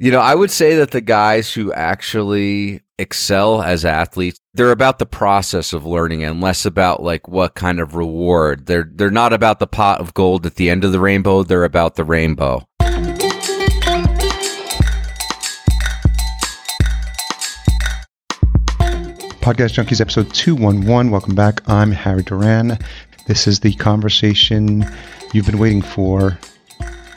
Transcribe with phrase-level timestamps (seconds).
[0.00, 5.00] You know, I would say that the guys who actually excel as athletes, they're about
[5.00, 8.66] the process of learning and less about like what kind of reward.
[8.66, 11.64] They're they're not about the pot of gold at the end of the rainbow, they're
[11.64, 12.64] about the rainbow.
[19.42, 21.10] Podcast Junkies episode 211.
[21.10, 21.68] Welcome back.
[21.68, 22.78] I'm Harry Duran.
[23.26, 24.88] This is the conversation
[25.32, 26.38] you've been waiting for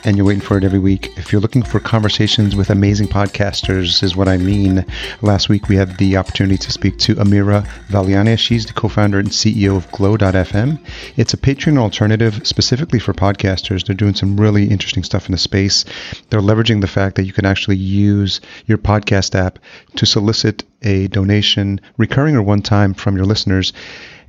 [0.03, 1.17] and you're waiting for it every week.
[1.17, 4.85] If you're looking for conversations with amazing podcasters, is what I mean.
[5.21, 8.37] Last week we had the opportunity to speak to Amira Valliani.
[8.37, 10.79] She's the co-founder and CEO of Glow.fm.
[11.17, 13.85] It's a Patreon alternative specifically for podcasters.
[13.85, 15.85] They're doing some really interesting stuff in the space.
[16.29, 19.59] They're leveraging the fact that you can actually use your podcast app
[19.95, 23.73] to solicit a donation, recurring or one time, from your listeners.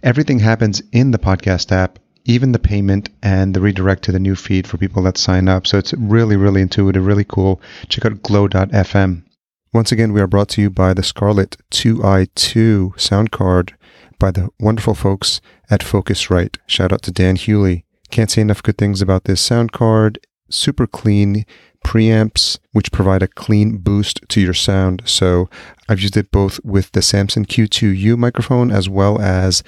[0.02, 4.36] Everything happens in the podcast app even the payment and the redirect to the new
[4.36, 5.66] feed for people that sign up.
[5.66, 7.60] So it's really, really intuitive, really cool.
[7.88, 9.24] Check out glow.fm.
[9.72, 13.74] Once again, we are brought to you by the Scarlett 2i2 sound card
[14.18, 16.58] by the wonderful folks at Focusrite.
[16.66, 17.84] Shout out to Dan Hewley.
[18.10, 20.18] Can't say enough good things about this sound card.
[20.50, 21.46] Super clean
[21.84, 25.02] preamps, which provide a clean boost to your sound.
[25.06, 25.48] So
[25.88, 29.62] I've used it both with the Samson Q2U microphone as well as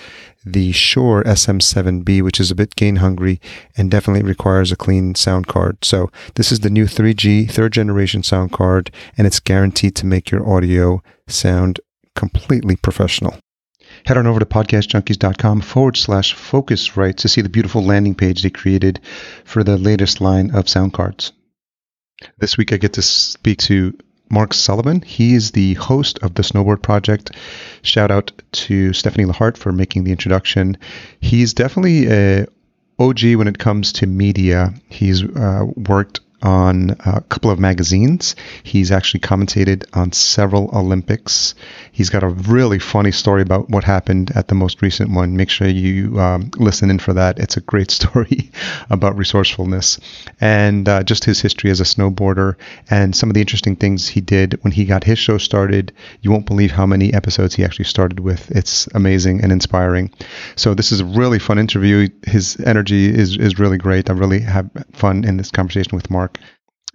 [0.45, 3.41] the Shure SM7B, which is a bit gain hungry
[3.77, 5.85] and definitely requires a clean sound card.
[5.85, 10.31] So this is the new 3G third generation sound card, and it's guaranteed to make
[10.31, 11.81] your audio sound
[12.15, 13.39] completely professional.
[14.07, 18.51] Head on over to podcastjunkies.com forward slash Focusrite to see the beautiful landing page they
[18.51, 19.01] created
[19.45, 21.33] for the latest line of sound cards.
[22.39, 23.97] This week I get to speak to
[24.31, 25.03] Mark Sullivan.
[25.03, 27.31] He is the host of the Snowboard Project.
[27.83, 30.77] Shout out to Stephanie Lahart for making the introduction.
[31.21, 32.47] He's definitely a
[32.99, 34.73] OG when it comes to media.
[34.89, 38.37] He's uh, worked on a couple of magazines.
[38.63, 41.55] He's actually commentated on several Olympics.
[41.91, 45.37] He's got a really funny story about what happened at the most recent one.
[45.37, 47.39] Make sure you um, listen in for that.
[47.39, 48.51] It's a great story
[48.91, 49.99] about resourcefulness
[50.41, 52.57] and uh, just his history as a snowboarder
[52.91, 55.93] and some of the interesting things he did when he got his show started.
[56.21, 58.51] You won't believe how many episodes he actually started with.
[58.51, 60.11] It's amazing and inspiring.
[60.57, 62.09] So this is a really fun interview.
[62.27, 64.11] His energy is, is really great.
[64.11, 66.34] I really have fun in this conversation with Mark.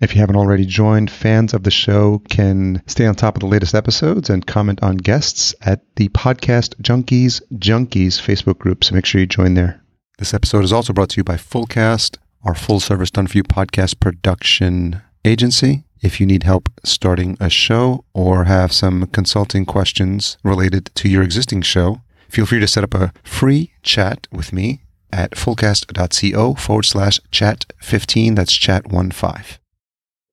[0.02, 3.48] If you haven't already joined, fans of the show can stay on top of the
[3.48, 8.84] latest episodes and comment on guests at the Podcast Junkies Junkies Facebook group.
[8.86, 9.82] So make sure you join there.
[10.18, 13.44] This episode is also brought to you by Fullcast, our full service done for you
[13.44, 15.84] podcast production agency.
[16.02, 21.24] If you need help starting a show or have some consulting questions related to your
[21.24, 26.84] existing show, feel free to set up a free chat with me at fullcast.co forward
[26.84, 28.36] slash chat 15.
[28.36, 29.12] That's chat 15.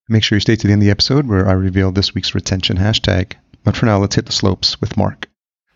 [0.08, 2.34] Make sure you stay to the end of the episode where I reveal this week's
[2.34, 3.32] retention hashtag.
[3.64, 5.28] But for now, let's hit the slopes with Mark.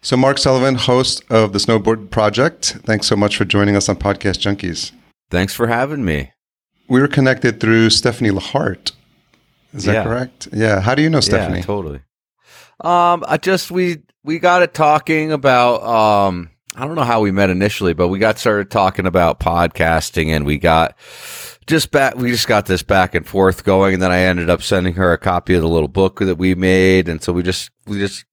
[0.03, 3.97] So, Mark Sullivan, host of the Snowboard Project, thanks so much for joining us on
[3.97, 4.93] Podcast Junkies.
[5.31, 6.33] Thanks for having me.
[6.89, 8.93] We were connected through Stephanie Lahart.
[9.75, 10.05] Is that Yeah.
[10.05, 10.49] correct?
[10.53, 10.81] Yeah.
[10.81, 11.59] How do you know Stephanie?
[11.59, 12.01] Yeah, totally.
[12.83, 17.33] Um, I just we we got it talking about um I don't know how we
[17.33, 20.97] met initially, but we got started talking about podcasting and we got
[21.67, 24.63] just back we just got this back and forth going and then I ended up
[24.63, 27.09] sending her a copy of the little book that we made.
[27.09, 28.25] And so we just we just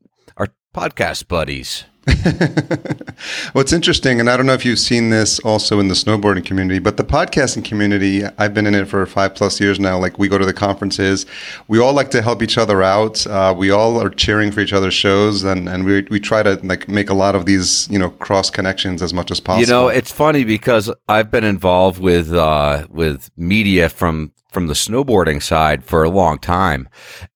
[0.78, 1.86] podcast buddies.
[3.54, 6.78] What's interesting, and I don't know if you've seen this also in the snowboarding community,
[6.78, 9.98] but the podcasting community, I've been in it for five plus years now.
[9.98, 11.26] Like we go to the conferences,
[11.68, 13.26] we all like to help each other out.
[13.26, 16.60] Uh, we all are cheering for each other's shows, and, and we, we try to
[16.64, 19.62] like make a lot of these you know cross connections as much as possible.
[19.62, 24.76] You know, it's funny because I've been involved with uh, with media from from the
[24.76, 26.88] snowboarding side for a long time,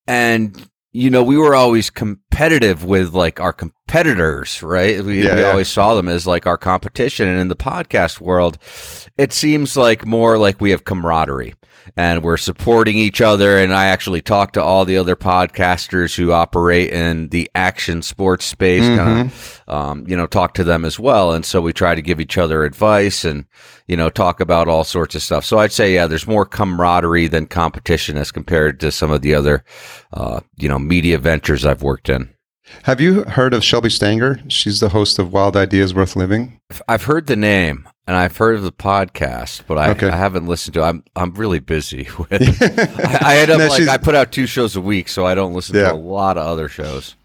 [0.05, 5.03] and you know, we were always competitive with like our competitors, right?
[5.03, 5.49] We, Yeah, we yeah.
[5.51, 8.57] always saw them as like our competition, and in the podcast world,
[9.17, 11.53] it seems like more like we have camaraderie
[11.95, 13.57] and we're supporting each other.
[13.57, 18.45] And I actually talk to all the other podcasters who operate in the action sports
[18.45, 21.33] space, kind of, um, you know, talk to them as well.
[21.33, 23.45] And so we try to give each other advice and,
[23.87, 25.45] you know, talk about all sorts of stuff.
[25.45, 29.35] So I'd say, yeah, there's more camaraderie than competition as compared to some of the
[29.35, 29.63] other,
[30.13, 32.33] uh, you know, media ventures I've worked in.
[32.83, 34.39] Have you heard of Shelby Stanger?
[34.47, 36.59] She's the host of Wild Ideas Worth Living.
[36.87, 40.09] I've heard the name and I've heard of the podcast, but I, Okay.
[40.09, 40.81] I haven't listened to.
[40.81, 40.83] it.
[40.83, 42.61] I'm I'm really busy with.
[42.61, 45.33] I, I end up No, like I put out two shows a week, so I
[45.33, 45.89] don't listen Yeah.
[45.89, 47.15] to a lot of other shows.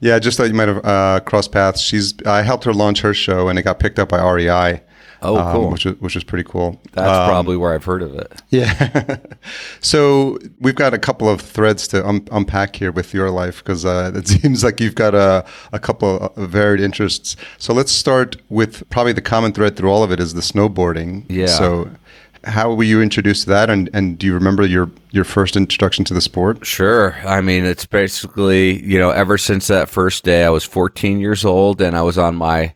[0.00, 1.80] Yeah, I just thought you might have uh, crossed paths.
[1.80, 4.80] She's I helped her launch her show, and it got picked up by REI.
[5.22, 5.70] Oh, um, cool.
[5.70, 6.80] which was which was pretty cool.
[6.92, 8.32] That's Um, probably where I've heard of it.
[8.50, 9.16] yeah.
[9.80, 13.84] so we've got a couple of threads to un- unpack here with your life because
[13.84, 17.36] uh, it seems like you've got a, a couple of varied interests.
[17.58, 21.24] So let's start with probably the common thread through all of it is the snowboarding.
[21.28, 21.46] Yeah.
[21.46, 21.90] So
[22.44, 26.04] how were you introduced to that, and, and do you remember your your first introduction
[26.04, 26.64] to the sport?
[26.64, 27.16] Sure.
[27.26, 31.44] I mean, it's basically, you know, ever since that first day, I was 14 years
[31.44, 32.74] old and I was on my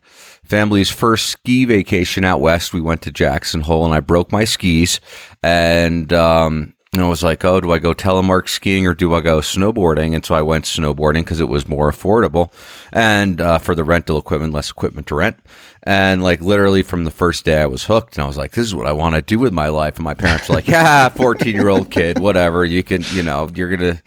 [0.53, 2.75] family's first ski vacation out west.
[2.75, 4.99] We went to Jackson Hole and I broke my skis
[5.41, 9.21] and, um, and I was like, oh, do I go telemark skiing or do I
[9.21, 10.13] go snowboarding?
[10.13, 12.53] And so I went snowboarding because it was more affordable
[12.91, 15.37] and uh, for the rental equipment, less equipment to rent.
[15.81, 18.67] And like literally from the first day I was hooked and I was like, this
[18.67, 19.95] is what I want to do with my life.
[19.95, 22.63] And my parents were like, yeah, 14 year old kid, whatever.
[22.63, 24.03] You can, you know, you're going to,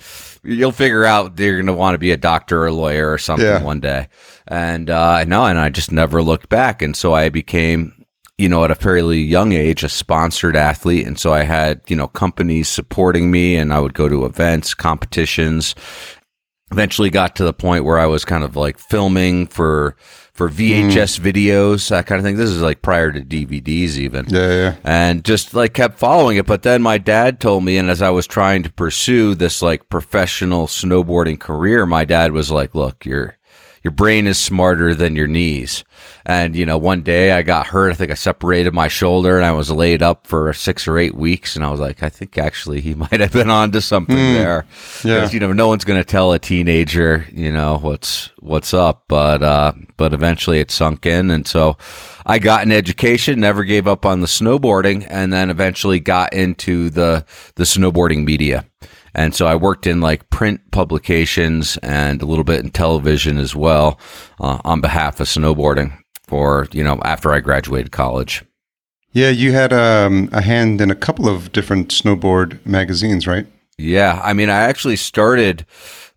[0.46, 3.18] you'll figure out you're going to want to be a doctor or a lawyer or
[3.18, 3.62] something Yeah.
[3.62, 4.08] one day.
[4.46, 6.82] And, uh, no, and I just never looked back.
[6.82, 7.92] And so I became,
[8.38, 11.06] you know, at a fairly young age, a sponsored athlete.
[11.06, 14.72] And so I had, you know, companies supporting me and I would go to events,
[14.74, 15.74] competitions.
[16.72, 19.96] Eventually got to the point where I was kind of like filming for,
[20.36, 21.26] for VHS hmm.
[21.26, 22.36] videos, that kind of thing.
[22.36, 24.76] This is like prior to DVDs even Yeah, yeah.
[24.84, 26.46] and just like kept following it.
[26.46, 29.88] But then my dad told me, and as I was trying to pursue this like
[29.88, 33.35] professional snowboarding career, my dad was like, "Look, your
[33.86, 35.84] your brain is smarter than your knees."
[36.28, 37.92] And you know, one day I got hurt.
[37.92, 41.14] I think I separated my shoulder, and I was laid up for six or eight
[41.14, 41.54] weeks.
[41.54, 44.66] And I was like, I think actually he might have been onto something there.
[45.04, 45.30] Yeah.
[45.30, 49.04] you know, no one's going to tell a teenager, you know, what's what's up.
[49.06, 51.76] But uh, but eventually it sunk in, and so
[52.26, 56.90] I got an education, never gave up on the snowboarding, and then eventually got into
[56.90, 57.24] the
[57.54, 58.66] the snowboarding media.
[59.16, 63.56] And so I worked in like print publications and a little bit in television as
[63.56, 63.98] well
[64.38, 65.98] uh, on behalf of snowboarding
[66.28, 68.44] for, you know, after I graduated college.
[69.12, 73.46] Yeah, you had um, a hand in a couple of different snowboard magazines, right?
[73.78, 74.20] Yeah.
[74.22, 75.64] I mean, I actually started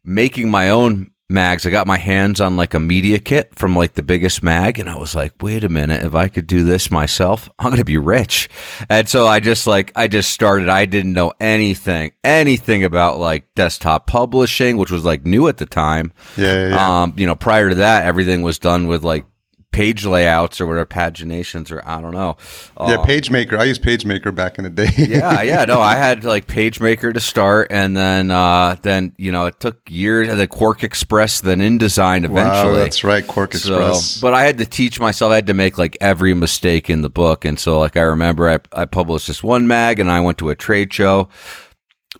[0.03, 1.65] making my own mags.
[1.65, 4.79] I got my hands on like a media kit from like the biggest mag.
[4.79, 6.03] And I was like, wait a minute.
[6.03, 8.49] If I could do this myself, I'm going to be rich.
[8.89, 10.69] And so I just like, I just started.
[10.69, 15.65] I didn't know anything, anything about like desktop publishing, which was like new at the
[15.65, 16.11] time.
[16.37, 17.01] Yeah, yeah, yeah.
[17.01, 19.25] Um, you know, prior to that, everything was done with like
[19.71, 22.37] page layouts or whatever paginations or I don't know.
[22.79, 23.57] yeah, Uh, PageMaker.
[23.59, 24.89] I used PageMaker back in the day.
[24.97, 25.65] yeah, yeah.
[25.65, 29.79] No, I had like PageMaker to start, and then uh, then you know it took
[29.89, 30.27] years.
[30.29, 32.73] And then QuarkXPress, then InDesign eventually.
[32.73, 33.95] Wow, that's right, QuarkXPress.
[33.95, 35.31] So, but I had to teach myself.
[35.31, 38.49] I had to make like every mistake in the book, and so like I remember,
[38.49, 41.29] I I published this one mag, and I went to a trade show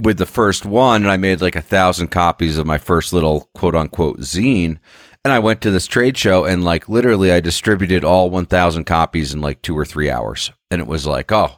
[0.02, 3.50] with the first one, and I made like a thousand copies of my first little
[3.56, 4.78] quote unquote zine.
[5.26, 8.86] And I went to this trade show, and like literally, I distributed all one thousand
[8.86, 11.56] copies in like two or three hours, and it was like, oh.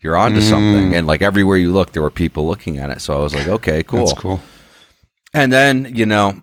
[0.00, 0.50] You're onto mm.
[0.50, 3.00] something, and like everywhere you look, there were people looking at it.
[3.00, 4.38] So I was like, "Okay, cool." That's cool.
[5.32, 6.42] And then, you know,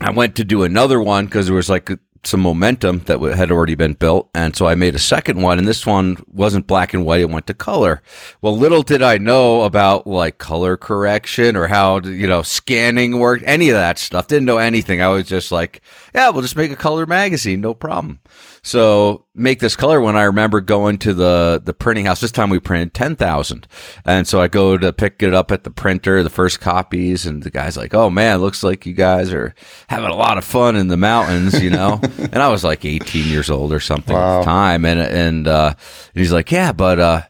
[0.00, 1.90] I went to do another one because there was like
[2.26, 4.28] some momentum that had already been built.
[4.34, 7.20] And so I made a second one and this one wasn't black and white.
[7.20, 8.02] It went to color.
[8.42, 13.44] Well, little did I know about like color correction or how, you know, scanning worked,
[13.46, 14.28] any of that stuff.
[14.28, 15.00] Didn't know anything.
[15.00, 15.80] I was just like,
[16.14, 17.60] yeah, we'll just make a color magazine.
[17.60, 18.20] No problem.
[18.66, 20.16] So make this color one.
[20.16, 22.20] I remember going to the, the printing house.
[22.20, 23.68] This time we printed 10,000.
[24.04, 27.44] And so I go to pick it up at the printer, the first copies, and
[27.44, 29.54] the guy's like, Oh man, looks like you guys are
[29.86, 32.00] having a lot of fun in the mountains, you know?
[32.18, 34.84] and I was like 18 years old or something at the time.
[34.84, 37.22] And, and, uh, and he's like, Yeah, but, uh,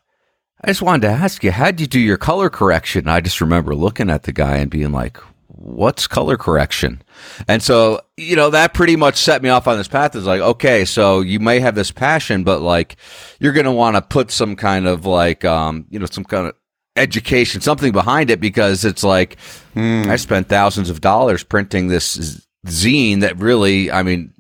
[0.65, 3.09] I just wanted to ask you, how'd you do your color correction?
[3.09, 5.19] I just remember looking at the guy and being like,
[5.57, 7.03] what's color correction?
[7.49, 10.15] And so, you know, that pretty much set me off on this path.
[10.15, 12.97] Is like, okay, so you may have this passion, but like,
[13.41, 16.47] you're going to want to put some kind of like, um, you know, some kind
[16.47, 16.55] of
[16.97, 19.37] education, something behind it because it's like,
[19.75, 24.33] I spent thousands of dollars printing this zine that really, I mean,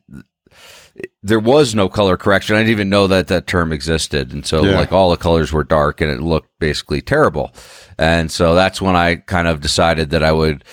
[1.22, 2.56] there was no color correction.
[2.56, 4.32] I didn't even know that that term existed.
[4.32, 4.78] And so Yeah.
[4.78, 7.52] like all the colors were dark and it looked basically terrible.
[7.98, 10.64] And so that's when I kind of decided that I would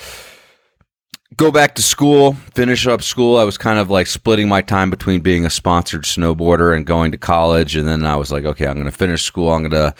[1.37, 3.37] go back to school, finish up school.
[3.37, 7.11] I was kind of like splitting my time between being a sponsored snowboarder and going
[7.11, 7.75] to college.
[7.75, 9.51] And then I was like, okay, I'm going to finish school.
[9.51, 9.95] I'm going to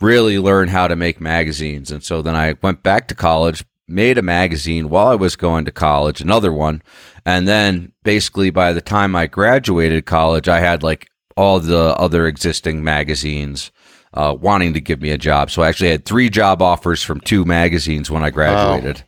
[0.00, 1.90] really learn how to make magazines.
[1.90, 5.64] And so then I went back to college, made a magazine while I was going
[5.64, 6.82] to college, another one.
[7.26, 12.26] And then basically by the time I graduated college, I had like all the other
[12.26, 13.70] existing magazines
[14.14, 15.50] uh, wanting to give me a job.
[15.50, 19.04] So I actually had three job offers from two magazines when I graduated.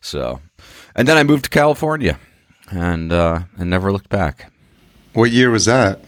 [0.00, 0.40] So,
[0.94, 2.18] and then I moved to California
[2.70, 4.52] and uh, and never looked back.
[5.12, 6.00] What year was that?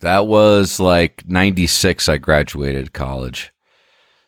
[0.00, 3.52] That was like 96 I graduated college.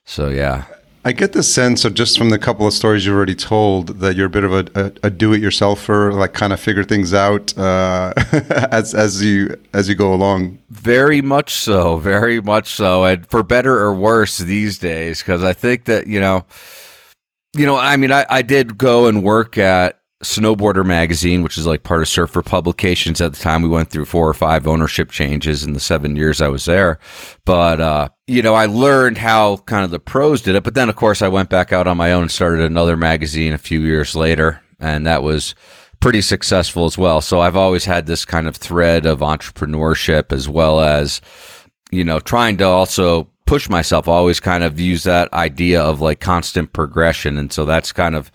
[0.04, 0.64] So yeah.
[1.04, 4.14] I get the sense of just from the couple of stories you've already told that
[4.14, 8.12] you're a bit of a, a, a do-it-yourselfer, like kind of figure things out uh,
[8.70, 10.60] as as you as you go along.
[10.70, 15.52] Very much so, very much so, and for better or worse these days, because I
[15.52, 16.44] think that you know,
[17.56, 21.66] you know, I mean, I, I did go and work at Snowboarder magazine, which is
[21.66, 23.62] like part of Surfer Publications at the time.
[23.62, 26.98] We went through four or five ownership changes in the seven years I was there.
[27.44, 30.62] But, uh, you know, I learned how kind of the pros did it.
[30.62, 33.52] But then, of course, I went back out on my own and started another magazine
[33.52, 34.62] a few years later.
[34.78, 35.56] And that was
[35.98, 37.20] pretty successful as well.
[37.20, 41.20] So I've always had this kind of thread of entrepreneurship as well as,
[41.90, 44.08] you know, trying to also push myself.
[44.08, 47.36] I always kind of use that idea of like constant progression.
[47.38, 48.30] And so that's kind of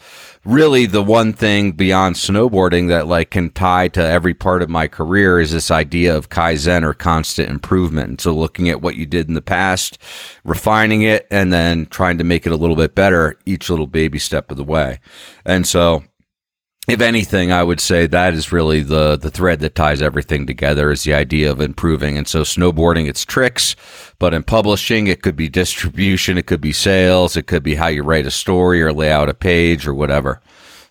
[0.46, 4.88] really the one thing beyond snowboarding that like can tie to every part of my
[4.88, 8.10] career is this idea of kaizen or constant improvement.
[8.10, 9.98] And so looking at what you did in the past,
[10.44, 14.20] refining it, and then trying to make it a little bit better each little baby
[14.20, 15.00] step of the way.
[15.46, 16.04] And so
[16.88, 20.90] if anything, I would say that is really the the thread that ties everything together
[20.90, 22.18] is the idea of improving.
[22.18, 23.76] And so snowboarding, it's tricks,
[24.20, 27.88] but in publishing, it could be distribution, it could be sales, it could be how
[27.88, 30.42] you write a story or lay out a page or whatever.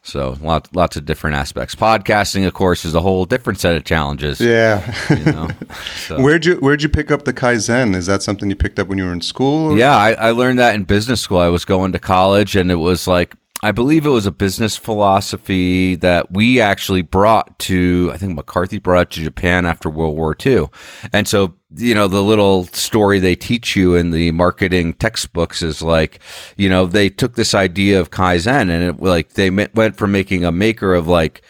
[0.03, 1.75] So lots lots of different aspects.
[1.75, 4.39] Podcasting, of course, is a whole different set of challenges.
[4.39, 4.95] Yeah.
[5.09, 5.49] you know?
[5.97, 6.21] so.
[6.21, 7.97] Where'd you Where'd you pick up the kaizen?
[7.97, 9.73] Is that something you picked up when you were in school?
[9.73, 9.79] Or?
[9.79, 11.39] Yeah, I, I learned that in business school.
[11.39, 13.35] I was going to college, and it was like
[13.67, 18.79] I believe it was a business philosophy that we actually brought to, I think McCarthy
[18.79, 20.69] brought to Japan after World War II.
[21.13, 25.83] And so, you know, the little story they teach you in the marketing textbooks is
[25.83, 26.21] like,
[26.57, 30.45] you know, they took this idea of Kaizen and it like they went from making
[30.45, 31.43] a maker of like,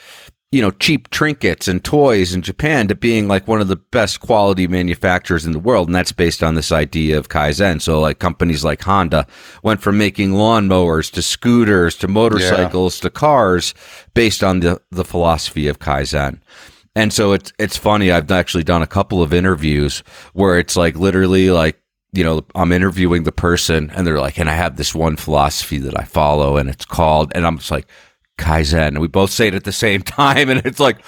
[0.57, 4.21] you know, cheap trinkets and toys in Japan to being like one of the best
[4.21, 5.87] quality manufacturers in the world.
[5.87, 7.83] And that's based on this idea of Kaizen.
[7.83, 9.27] So like companies like Honda
[9.63, 13.03] went from making lawnmowers to scooters to motorcycles yeah.
[13.03, 13.75] to cars
[14.15, 16.41] based on the, the philosophy of Kaizen.
[16.95, 18.11] And so it's, it's funny.
[18.11, 21.79] I've actually done a couple of interviews where it's like literally like,
[22.15, 25.77] you know, I'm interviewing the person and they're like, and I have this one philosophy
[25.81, 27.87] that I follow and it's called, and I'm just like,
[28.39, 28.89] Kaizen.
[28.89, 30.49] And we both say it at the same time.
[30.51, 30.99] And it's like,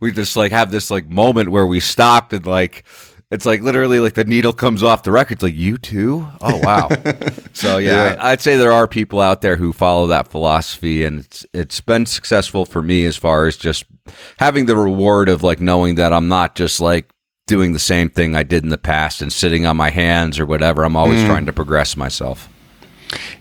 [0.00, 2.84] we just like have this like moment where we stopped and like,
[3.30, 5.34] it's like literally like the needle comes off the record.
[5.34, 6.26] It's like you too.
[6.40, 6.88] Oh wow.
[7.52, 8.22] so yeah, yeah.
[8.22, 11.80] I, would say there are people out there who follow that philosophy, and it's it's
[11.80, 13.84] been successful for me as far as just
[14.38, 17.10] having the reward of like knowing that I'm not just like
[17.48, 20.46] doing the same thing I did in the past and sitting on my hands or
[20.46, 20.84] whatever.
[20.84, 21.26] I'm always mm.
[21.26, 22.48] trying to progress myself.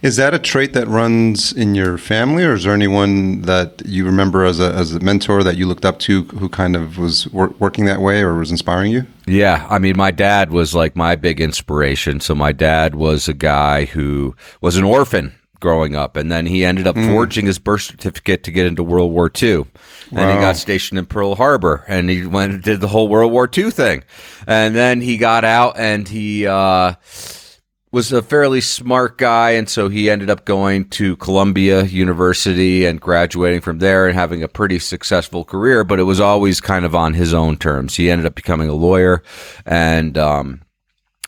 [0.02, 4.06] Is that a trait that runs in your family, or is there anyone that you
[4.06, 7.28] remember as a, as a mentor that you looked up to who kind of was
[7.30, 9.06] wor- working that way or was inspiring you?
[9.26, 12.20] Yeah, I mean, my dad was like my big inspiration.
[12.20, 16.64] So my dad was a guy who was an orphan growing up, and then he
[16.64, 17.08] ended up mm.
[17.12, 19.58] forging his birth certificate to get into World War II.
[19.58, 19.68] Wow.
[20.12, 23.32] And he got stationed in Pearl Harbor, and he went and did the whole World
[23.32, 24.04] War II thing.
[24.46, 26.46] And then he got out, and he.
[26.46, 26.94] Uh,
[27.96, 33.00] was a fairly smart guy, and so he ended up going to Columbia University and
[33.00, 35.86] graduating from there and having a pretty successful career.
[35.86, 37.96] But it was always kind of on his own terms.
[37.96, 39.24] He ended up becoming a lawyer,
[39.66, 40.62] and um,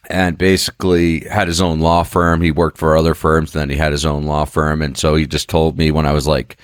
[0.10, 2.42] and basically had his own law firm.
[2.42, 5.26] He worked for other firms, then he had his own law firm, and so he
[5.26, 6.58] just told me when I was like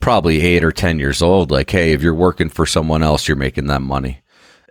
[0.00, 3.38] probably eight or ten years old, like, hey, if you're working for someone else, you're
[3.38, 4.19] making that money.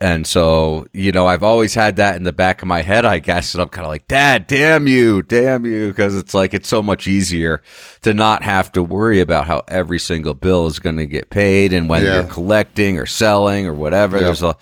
[0.02, 3.20] And so, you know, I've always had that in the back of my head, I
[3.20, 3.54] guess.
[3.54, 5.94] And I'm kind of like, Dad, damn you, damn you.
[5.94, 7.62] Cause it's like, it's so much easier
[8.04, 11.74] to not have to worry about how every single bill is going to get paid
[11.74, 12.16] and when yeah.
[12.16, 14.18] you're collecting or selling or whatever.
[14.18, 14.24] Yeah.
[14.24, 14.56] There's a,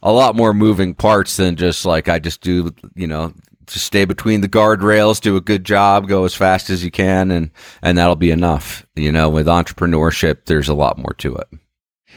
[0.00, 3.34] a lot more moving parts than just like, I just do, you know,
[3.66, 7.30] just stay between the guardrails, do a good job, go as fast as you can,
[7.30, 7.50] and,
[7.82, 8.86] and that'll be enough.
[8.94, 11.48] You know, with entrepreneurship, there's a lot more to it.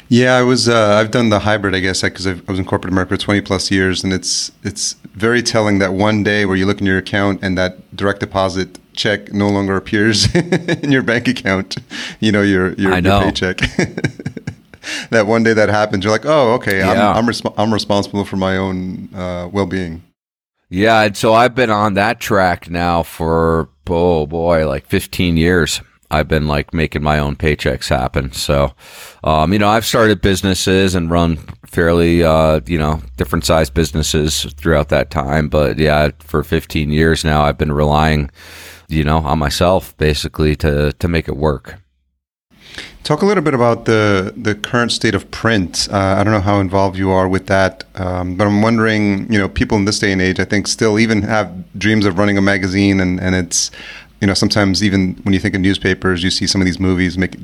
[0.10, 0.70] Yeah, I was.
[0.70, 3.42] Uh, I've done the hybrid, I guess, because I was in corporate America for twenty
[3.42, 6.98] plus years, and it's it's very telling that one day where you look in your
[6.98, 11.78] account and that direct deposit check no longer appears in your bank account.
[12.20, 13.20] You know your your, know.
[13.20, 13.58] your paycheck.
[15.10, 17.12] that one day that happens, you're like, oh, okay, yeah.
[17.12, 20.04] I'm I'm, resp- I'm, responsible for my own uh, well being.
[20.70, 25.82] Yeah, and so I've been on that track now for oh boy, like 15 years.
[26.10, 28.32] I've been like making my own paychecks happen.
[28.32, 28.74] So,
[29.24, 34.44] um, you know, I've started businesses and run fairly, uh, you know, different size businesses
[34.54, 35.50] throughout that time.
[35.50, 38.32] But yeah, for 15 years now, I've been relying,
[38.88, 41.76] you know, on myself basically to, to make it work.
[43.04, 45.88] Talk a little bit about the the current state of print.
[45.90, 49.40] Uh, I don't know how involved you are with that, um, but I'm wondering, you
[49.40, 51.50] know, people in this day and age, I think, still even have
[51.80, 53.72] dreams of running a magazine, and and it's,
[54.22, 57.18] you know, sometimes even when you think of newspapers, you see some of these movies
[57.18, 57.38] make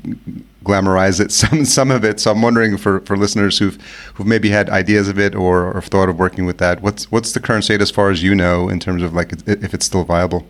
[0.63, 2.19] glamorize it, some some of it.
[2.19, 3.77] So I'm wondering for, for listeners who've
[4.15, 7.33] who've maybe had ideas of it or, or thought of working with that, what's what's
[7.33, 10.03] the current state as far as you know in terms of like if it's still
[10.03, 10.47] viable?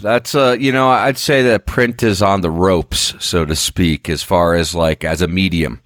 [0.00, 4.08] That's uh, you know, I'd say that print is on the ropes, so to speak,
[4.08, 5.80] as far as like as a medium,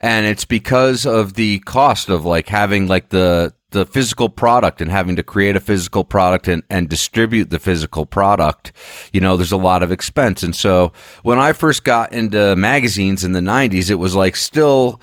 [0.00, 4.90] and it's because of the cost of like having like the the physical product and
[4.90, 8.72] having to create a physical product and, and distribute the physical product,
[9.12, 10.42] you know, there's a lot of expense.
[10.42, 15.00] And so when I first got into magazines in the 90s, it was like still,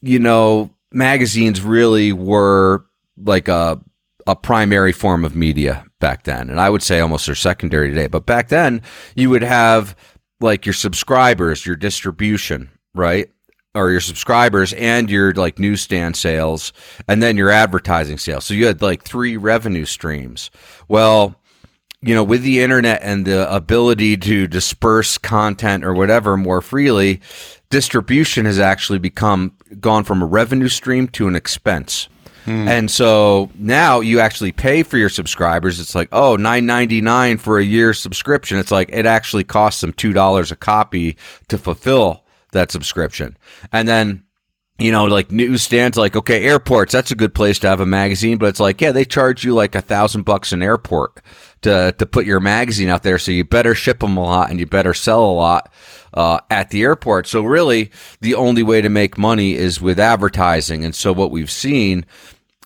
[0.00, 2.84] you know, magazines really were
[3.16, 3.80] like a
[4.26, 6.50] a primary form of media back then.
[6.50, 8.06] And I would say almost their secondary today.
[8.06, 8.82] But back then,
[9.14, 9.96] you would have
[10.40, 13.30] like your subscribers, your distribution, right?
[13.72, 16.72] Or your subscribers and your like newsstand sales,
[17.06, 18.44] and then your advertising sales.
[18.44, 20.50] So you had like three revenue streams.
[20.88, 21.36] Well,
[22.02, 27.20] you know, with the internet and the ability to disperse content or whatever more freely,
[27.68, 32.08] distribution has actually become gone from a revenue stream to an expense.
[32.46, 32.66] Hmm.
[32.66, 35.78] And so now you actually pay for your subscribers.
[35.78, 38.58] It's like, oh, nine ninety nine for a year subscription.
[38.58, 43.36] It's like it actually costs them two dollars a copy to fulfill that subscription.
[43.72, 44.24] And then
[44.80, 46.92] you know, like newsstands, like okay, airports.
[46.92, 49.54] That's a good place to have a magazine, but it's like, yeah, they charge you
[49.54, 51.20] like a thousand bucks an airport
[51.62, 53.18] to to put your magazine out there.
[53.18, 55.70] So you better ship them a lot, and you better sell a lot
[56.14, 57.26] uh, at the airport.
[57.26, 57.90] So really,
[58.20, 60.84] the only way to make money is with advertising.
[60.84, 62.06] And so what we've seen,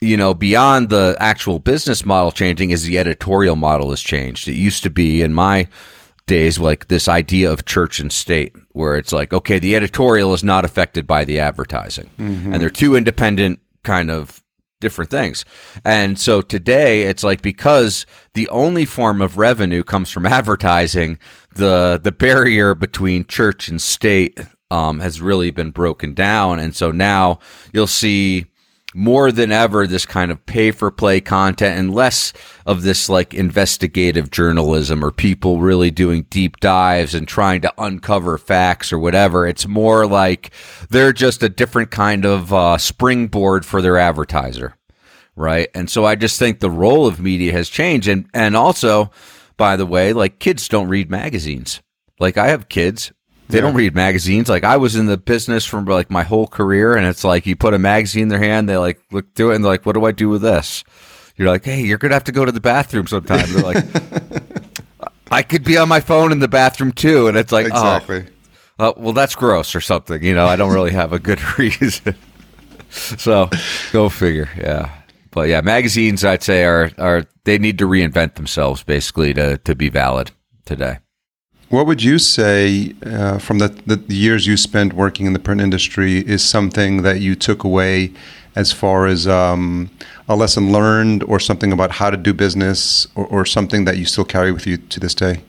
[0.00, 4.47] you know, beyond the actual business model changing, is the editorial model has changed.
[4.47, 5.67] It used to be in my
[6.26, 10.43] days like this idea of church and state where it's like okay the editorial is
[10.43, 12.52] not affected by the advertising mm-hmm.
[12.52, 14.43] and they're two independent kind of
[14.85, 15.47] different things.
[15.83, 18.04] And so today it's like because
[18.35, 21.19] the only form of revenue comes from advertising,
[21.54, 24.38] the the barrier between church and state
[24.71, 26.61] um, has really been broken down.
[26.61, 27.38] And so now
[27.73, 28.47] you'll see
[28.94, 32.33] more than ever this kind of pay for play content and less
[32.64, 38.38] of this like investigative journalism or people really doing deep dives and trying to uncover
[38.38, 39.46] facts or whatever.
[39.46, 40.50] It's more like
[40.90, 44.76] they're just a different kind of uh, springboard for their advertiser.
[45.37, 45.68] Right.
[45.74, 48.07] And so I just think the role of media has changed.
[48.07, 49.11] And, and also,
[49.57, 51.83] by the way, like kids don't read magazines.
[52.20, 53.12] Like I have kids
[53.55, 53.67] they yeah.
[53.67, 54.49] don't read magazines.
[54.49, 57.55] Like I was in the business from like my whole career, and it's like you
[57.55, 59.93] put a magazine in their hand, they like look through it, and they're like, "What
[59.93, 60.83] do I do with this?"
[61.37, 63.85] You're like, "Hey, you're gonna have to go to the bathroom sometime." They're like,
[65.31, 68.27] "I could be on my phone in the bathroom too," and it's like, oh, exactly.
[68.81, 70.21] Oh, uh, well, that's gross or something.
[70.21, 72.17] You know, I don't really have a good reason.
[72.90, 73.51] so,
[73.93, 74.51] go figure.
[74.59, 74.90] Yeah,
[75.31, 79.77] but yeah, magazines I'd say are are they need to reinvent themselves basically to to
[79.77, 80.33] be valid
[80.64, 80.99] today.
[81.68, 85.61] What would you say uh, from the, the, years you spent working in the print
[85.61, 88.12] industry is something that you took away
[88.55, 89.90] as far as um,
[90.29, 94.05] a lesson learned or something about how to do business or, or something that you
[94.05, 95.42] still carry with you to this day?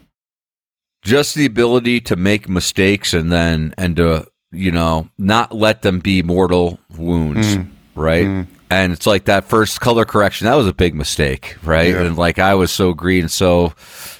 [1.03, 5.99] Just the ability to make mistakes and then, and to, you know, not let them
[5.99, 7.67] be mortal wounds, mm.
[7.93, 8.25] right?
[8.25, 8.47] Mm.
[8.71, 11.93] And it's like that first color correction, that was a big mistake, right?
[11.93, 12.01] Yeah.
[12.01, 13.73] And like I was so green, so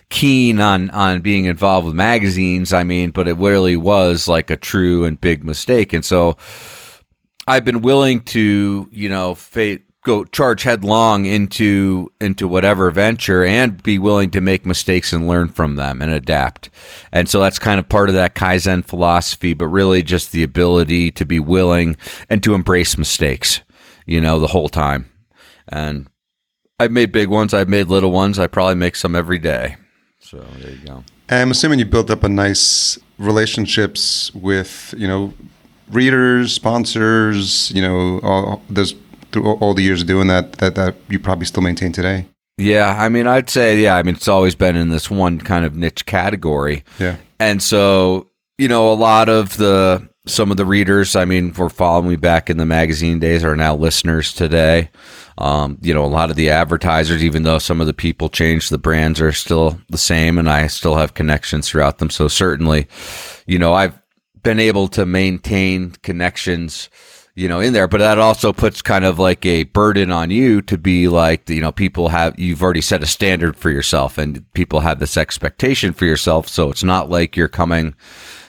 [0.10, 2.74] keen on on being involved with magazines.
[2.74, 5.94] I mean, but it really was like a true and big mistake.
[5.94, 6.38] And so
[7.48, 9.38] I've been willing to, you know,
[10.06, 15.50] go charge headlong into into whatever venture and be willing to make mistakes and learn
[15.50, 16.70] from them and adapt.
[17.12, 21.12] And so that's kind of part of that kaizen philosophy, but really just the ability
[21.12, 21.98] to be willing
[22.30, 23.62] and to embrace mistakes,
[24.06, 25.10] you know, the whole time.
[25.68, 26.08] And
[26.80, 29.78] I've made big ones, I've made little ones, I probably make some every day.
[30.26, 31.04] So there you go.
[31.30, 35.36] I'm assuming you built up a nice relationships with you know
[35.92, 37.70] readers, sponsors.
[37.70, 38.96] You know, all those
[39.32, 42.26] through all the years of doing that, that that you probably still maintain today.
[42.58, 43.98] Yeah, I mean, I'd say yeah.
[43.98, 46.84] I mean, it's always been in this one kind of niche category.
[46.98, 51.54] Yeah, and so you know, a lot of the some of the readers, I mean,
[51.54, 54.90] were following me back in the magazine days, are now listeners today.
[55.38, 58.72] Um, you know, a lot of the advertisers, even though some of the people changed,
[58.72, 62.10] the brands are still the same, and I still have connections throughout them.
[62.10, 62.88] So certainly,
[63.46, 64.00] you know, I've
[64.44, 66.90] been able to maintain connections,
[67.36, 70.62] you know, in there, but that also puts kind of like a burden on you
[70.64, 74.46] to be like, you know, people have, you've already set a standard for yourself and
[74.54, 76.48] people have this expectation for yourself.
[76.48, 77.96] So it's not like you're coming,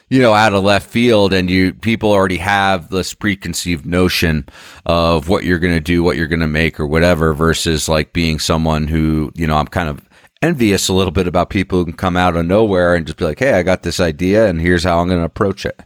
[0.08, 4.46] you know, out of left field and you, people already have this preconceived notion
[4.84, 8.12] of what you're going to do, what you're going to make or whatever versus like
[8.12, 10.08] being someone who, you know, I'm kind of
[10.42, 13.24] envious a little bit about people who can come out of nowhere and just be
[13.24, 15.80] like, Hey, I got this idea and here's how I'm going to approach it,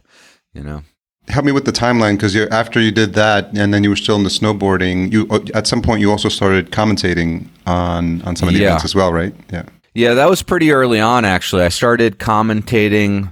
[0.53, 0.83] you know?
[1.27, 4.15] Help me with the timeline because after you did that, and then you were still
[4.17, 5.11] in the snowboarding.
[5.13, 8.69] You uh, at some point you also started commentating on on some of the Yeah.
[8.69, 9.33] events as well, right?
[9.53, 9.63] Yeah.
[9.93, 11.61] Yeah, that was pretty early on, actually.
[11.63, 13.31] I started commentating,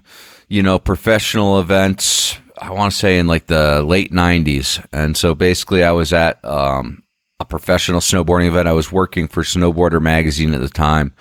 [0.50, 4.86] you know, professional events, I want to say in like the late 90s.
[4.92, 7.04] And so basically, I was at um,
[7.41, 8.67] a professional snowboarding event.
[8.67, 11.13] I was working for Snowboarder Magazine at the time.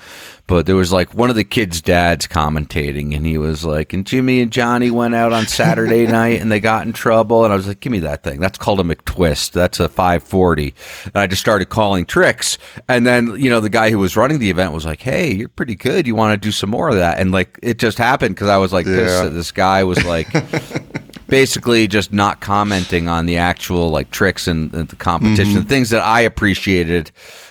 [0.48, 4.04] But there was like one of the kids' dads commentating, and he was like, and
[4.07, 7.44] Jimmy and Johnny went out on Saturday night and they got in trouble.
[7.44, 8.40] And I was like, give me that thing.
[8.40, 9.52] That's called a McTwist.
[9.52, 10.74] That's a 540.
[11.04, 12.57] And I just started calling tricks.
[12.88, 15.50] And then, you know, the guy who was running the event was like, hey, you're
[15.50, 16.07] pretty good.
[16.07, 17.18] You want to do some more of that?
[17.20, 19.24] And like, it just happened because I was like, Yeah.
[19.24, 20.28] that this guy was like,
[21.29, 25.69] basically just not commenting on the actual like tricks and, and the competition, mm-hmm.
[25.69, 27.11] things that I appreciated.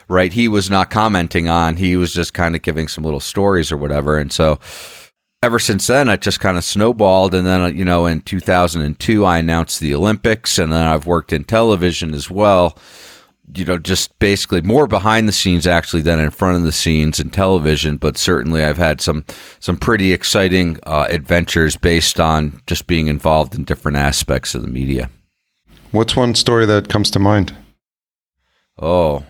[0.10, 1.76] Right, he was not commenting on.
[1.76, 4.18] He was just kind of giving some little stories or whatever.
[4.18, 4.58] And so,
[5.44, 7.34] ever since then, it just kind of snowballed.
[7.34, 11.44] And then, you know, in 2002, I announced the Olympics, and then I've worked in
[11.44, 12.78] television as well.
[13.56, 17.20] You know, just basically more behind the scenes actually than in front of the scenes
[17.20, 17.96] in television.
[17.98, 19.24] But certainly, I've had some
[19.60, 24.68] some pretty exciting uh, adventures based on just being involved in different aspects of the
[24.68, 25.10] media.
[25.92, 27.56] What's one story that comes to mind?
[28.78, 29.24] Oh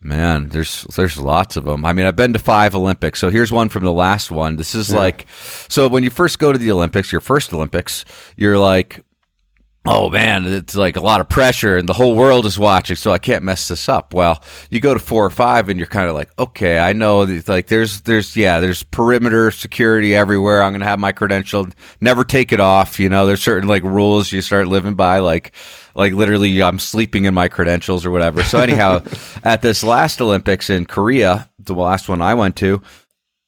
[0.00, 1.84] man, there's there's lots of them.
[1.84, 3.18] I mean, I've been to five Olympics.
[3.18, 4.56] So here's one from the last one.
[4.56, 5.26] This is like,
[5.68, 8.04] so when you first go to the Olympics, your first Olympics,
[8.36, 9.04] you're like,
[9.86, 13.10] oh man, it's like a lot of pressure, and the whole world is watching, so
[13.10, 14.14] I can't mess this up.
[14.14, 17.24] Well, you go to four or five, and you're kind of like, okay, I know,
[17.24, 20.62] that, like there's there's yeah, there's perimeter security everywhere.
[20.62, 21.66] I'm gonna have my credential,
[22.00, 22.98] never take it off.
[22.98, 25.52] You know, there's certain like rules you start living by, like
[25.94, 28.42] like literally I'm sleeping in my credentials or whatever.
[28.42, 29.02] So anyhow,
[29.44, 32.82] at this last Olympics in Korea, the last one I went to,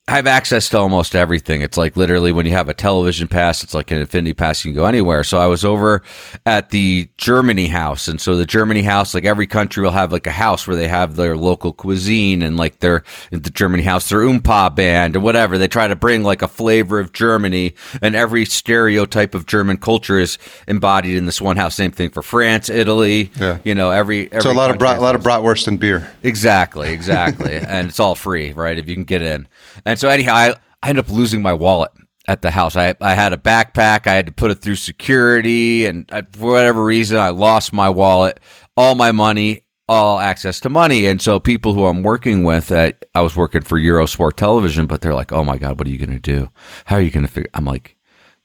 [0.08, 1.62] I have access to almost everything.
[1.62, 4.64] It's like literally when you have a television pass, it's like an Infinity Pass.
[4.64, 5.24] You can go anywhere.
[5.24, 6.00] So I was over
[6.46, 8.06] at the Germany house.
[8.06, 10.86] And so the Germany house, like every country will have like a house where they
[10.86, 15.58] have their local cuisine and like their, the Germany house, their Oompa band or whatever.
[15.58, 20.20] They try to bring like a flavor of Germany and every stereotype of German culture
[20.20, 20.38] is
[20.68, 21.74] embodied in this one house.
[21.74, 23.58] Same thing for France, Italy, Yeah.
[23.64, 26.08] you know, every, every So a lot of brat, a lot of bratwurst and beer.
[26.22, 27.54] Exactly, exactly.
[27.56, 28.78] and it's all free, right?
[28.78, 29.48] If you can get in.
[29.84, 31.90] And so anyhow, I, I ended up losing my wallet
[32.28, 32.76] at the house.
[32.76, 34.06] I, I had a backpack.
[34.06, 37.88] I had to put it through security and I, for whatever reason, I lost my
[37.88, 38.40] wallet,
[38.76, 41.06] all my money, all access to money.
[41.06, 45.00] And so people who I'm working with at, I was working for Eurosport television, but
[45.00, 46.50] they're like, Oh my God, what are you going to do?
[46.86, 47.50] How are you going to figure?
[47.54, 47.96] I'm like,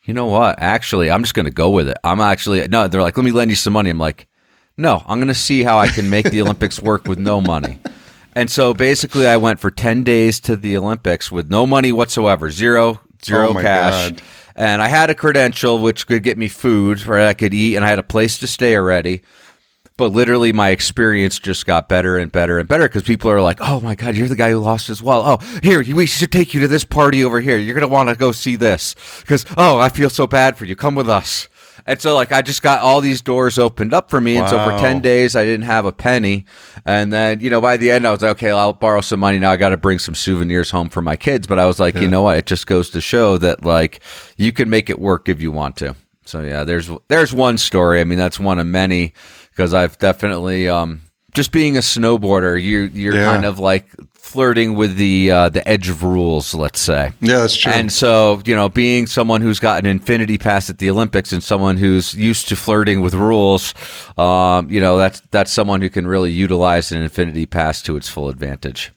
[0.03, 0.59] you know what?
[0.59, 1.97] Actually, I'm just going to go with it.
[2.03, 3.89] I'm actually, no, they're like, let me lend you some money.
[3.89, 4.27] I'm like,
[4.77, 7.79] no, I'm going to see how I can make the Olympics work with no money.
[8.36, 12.50] And so basically, I went for 10 days to the Olympics with no money whatsoever,
[12.50, 14.12] zero, zero Oh cash.
[14.12, 14.22] God.
[14.56, 17.86] And I had a credential which could get me food where I could eat, and
[17.86, 19.22] I had a place to stay already.
[19.98, 23.60] But literally, my experience just got better and better and better because people are like,
[23.62, 25.41] "Oh my god, you're the guy who lost his wallet.
[25.41, 27.58] Oh, here, we should take you to this party over here.
[27.58, 30.76] You're gonna want to go see this because oh, I feel so bad for you.
[30.76, 31.48] Come with us."
[31.86, 34.38] And so, like, I just got all these doors opened up for me.
[34.38, 36.46] And so, for ten days, I didn't have a penny.
[36.86, 39.39] And then, you know, by the end, I was like, "Okay, I'll borrow some money
[39.39, 39.52] now.
[39.52, 42.08] I got to bring some souvenirs home for my kids." But I was like, you
[42.08, 42.38] know what?
[42.38, 44.02] It just goes to show that like
[44.38, 45.96] you can make it work if you want to.
[46.26, 48.00] So yeah, there's there's one story.
[48.00, 49.13] I mean, that's one of many
[49.52, 51.02] because I've definitely um
[51.34, 53.26] just being a snowboarder, you you're Yeah.
[53.32, 53.88] kind of like
[54.21, 57.12] flirting with the uh, the edge of rules, let's say.
[57.19, 57.71] Yeah, that's true.
[57.71, 61.43] And so, you know, being someone who's got an infinity pass at the Olympics and
[61.43, 63.73] someone who's used to flirting with rules,
[64.17, 68.07] um, you know, that's that's someone who can really utilize an infinity pass to its
[68.07, 68.91] full advantage.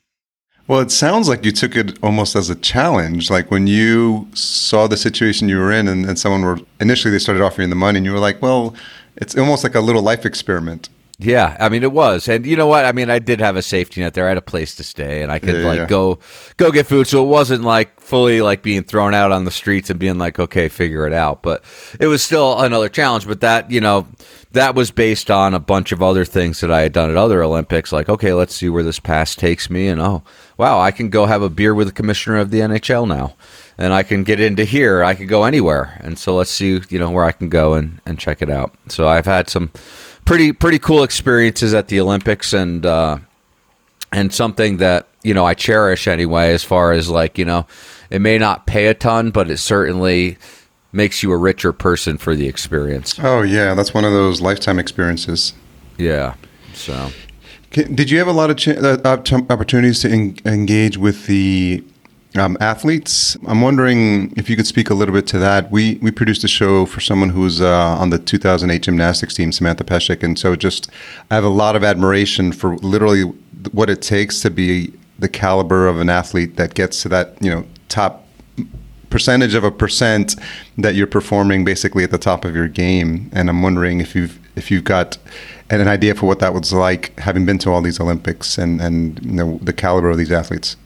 [0.66, 3.30] Well, it sounds like you took it almost as a challenge.
[3.30, 7.18] Like when you saw the situation you were in, and, and someone were initially they
[7.18, 8.74] started offering the money, and you were like, "Well,
[9.16, 10.88] it's almost like a little life experiment."
[11.24, 12.84] Yeah, I mean it was, and you know what?
[12.84, 14.26] I mean, I did have a safety net there.
[14.26, 15.86] I had a place to stay, and I could Yeah, like yeah.
[15.86, 16.18] go
[16.56, 17.06] go get food.
[17.06, 20.38] So it wasn't like fully like being thrown out on the streets and being like,
[20.38, 21.42] okay, figure it out.
[21.42, 21.64] But
[21.98, 23.26] it was still another challenge.
[23.26, 24.06] But that you know
[24.52, 27.42] that was based on a bunch of other things that I had done at other
[27.42, 27.90] Olympics.
[27.92, 30.22] Like, okay, let's see where this pass takes me, and oh
[30.58, 33.34] wow, I can go have a beer with the commissioner of the NHL now.
[33.76, 35.02] And I can get into here.
[35.02, 38.00] I can go anywhere, and so let's see, you know, where I can go and,
[38.06, 38.72] and check it out.
[38.88, 39.72] So I've had some
[40.24, 43.18] pretty pretty cool experiences at the Olympics and uh,
[44.12, 46.52] and something that you know I cherish anyway.
[46.52, 47.66] As far as like you know,
[48.10, 50.38] it may not pay a ton, but it certainly
[50.92, 53.18] makes you a richer person for the experience.
[53.22, 55.52] Oh yeah, that's one of those lifetime experiences.
[55.98, 56.34] Yeah.
[56.72, 57.10] So,
[57.70, 61.84] did you have a lot of ch- uh, opportunities to en- engage with the
[62.36, 63.36] um, athletes?
[63.46, 65.70] I'm wondering if you could speak a little bit to that.
[65.70, 69.84] We we produced a show for someone who's uh, on the 2008 gymnastics team, Samantha
[69.84, 70.90] Peszek, and so just
[71.30, 73.22] I have a lot of admiration for literally
[73.72, 77.50] what it takes to be the caliber of an athlete that gets to that you
[77.50, 78.26] know top
[79.10, 80.34] percentage of a percent
[80.76, 83.30] that you're performing basically at the top of your game.
[83.32, 85.18] And I'm wondering if you've if you've got
[85.70, 89.24] an idea for what that was like having been to all these Olympics and and
[89.24, 90.76] you know the caliber of these athletes.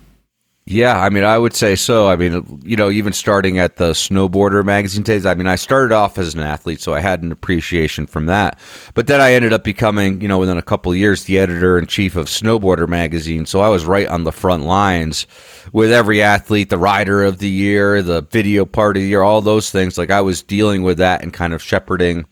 [0.70, 2.08] Yeah, I mean, I would say so.
[2.08, 5.94] I mean, you know, even starting at the Snowboarder magazine days, I mean, I started
[5.94, 8.58] off as an athlete, so I had an appreciation from that.
[8.92, 11.86] But then I ended up becoming, you know, within a couple years, the editor in
[11.86, 13.46] chief of Snowboarder magazine.
[13.46, 15.26] So I was right on the front lines
[15.72, 19.40] with every athlete, the rider of the year, the video part of the year, all
[19.40, 19.96] those things.
[19.96, 22.26] Like I was dealing with that and kind of shepherding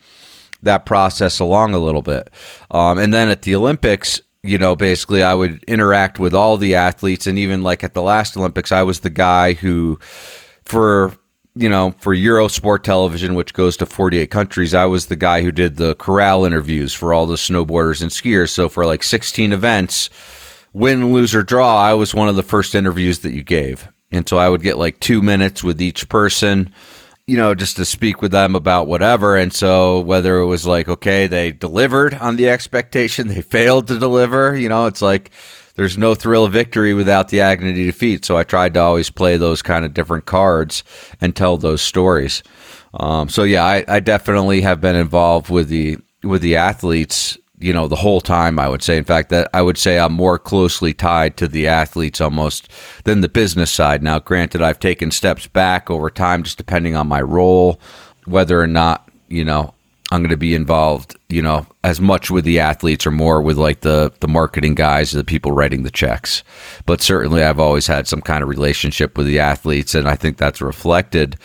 [0.63, 2.29] that process along a little bit.
[2.71, 6.75] Um, and then at the Olympics, you know, basically I would interact with all the
[6.75, 7.27] athletes.
[7.27, 9.99] And even like at the last Olympics, I was the guy who,
[10.65, 11.17] for,
[11.55, 15.53] you know, for Eurosport television, which goes to 48 countries, I was the guy who
[15.53, 18.51] did the corral interviews for all the snowboarders and skiers.
[18.51, 20.11] So for like 16 events,
[20.73, 23.89] win, lose, or draw, I was one of the first interviews that you gave.
[24.13, 26.73] And so I would get like two minutes with each person
[27.27, 29.37] you know, just to speak with them about whatever.
[29.37, 33.99] And so whether it was like, okay, they delivered on the expectation, they failed to
[33.99, 35.31] deliver, you know, it's like
[35.75, 38.25] there's no thrill of victory without the agony of defeat.
[38.25, 40.85] So I tried to always play those kind of different cards
[41.21, 42.43] and tell those stories.
[42.95, 47.73] Um, so yeah, I, I definitely have been involved with the with the athletes you
[47.73, 48.97] know, the whole time, I would say.
[48.97, 52.71] In fact, that I would say I'm more closely tied to the athletes almost
[53.05, 54.03] than the business side.
[54.03, 57.81] Now, granted, I've taken steps back over time, just depending on my role,
[58.27, 59.73] whether or not, you know,
[60.13, 63.57] I'm going to be involved, you know, as much with the athletes or more with
[63.57, 66.45] like the the marketing guys, or the people writing the checks.
[66.85, 70.37] But certainly, I've always had some kind of relationship with the athletes, and I think
[70.37, 71.37] that's reflected,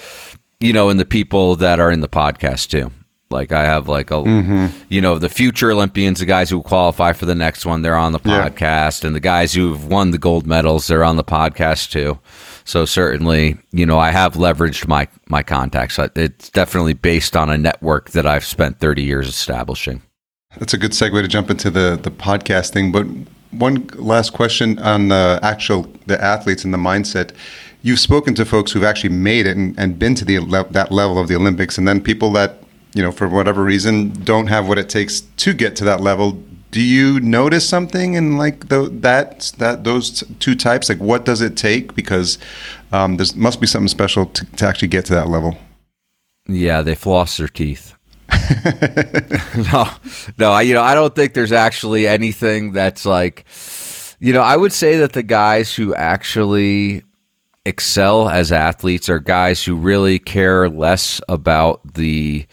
[0.60, 2.92] you know, in the people that are in the podcast too.
[3.32, 4.68] Like I have like a, mm-hmm.
[4.90, 8.12] you know, the future Olympians, the guys who qualify for the next one, they're on
[8.12, 9.08] the podcast, yeah.
[9.08, 12.20] and the guys who've won the gold medals, they're on the podcast too.
[12.64, 15.98] So certainly, you know, I have leveraged my my contacts.
[16.16, 20.02] It's definitely based on a network that I've spent 30 years establishing.
[20.58, 22.92] That's a good segue to jump into the the podcasting.
[22.92, 23.08] But
[23.52, 27.32] one last question on the actual the athletes and the mindset.
[27.84, 30.38] You've spoken to folks who've actually made it and, and been to the
[30.72, 32.62] that level of the Olympics, and then people that
[32.94, 36.44] you know, for whatever reason, don't have what it takes to get to that level.
[36.72, 40.90] Do you notice something in like the, that that those two types?
[40.90, 41.96] Like, what does it take?
[41.96, 42.38] Because
[42.92, 45.58] um, there must be something special to, to actually get to that level.
[46.48, 47.96] Yeah, they floss their teeth.
[49.74, 49.90] no,
[50.38, 53.46] no, I, you know, I don't think there's actually anything that's like,
[54.20, 57.04] you know, I would say that the guys who actually
[57.66, 62.46] excel as athletes are guys who really care less about the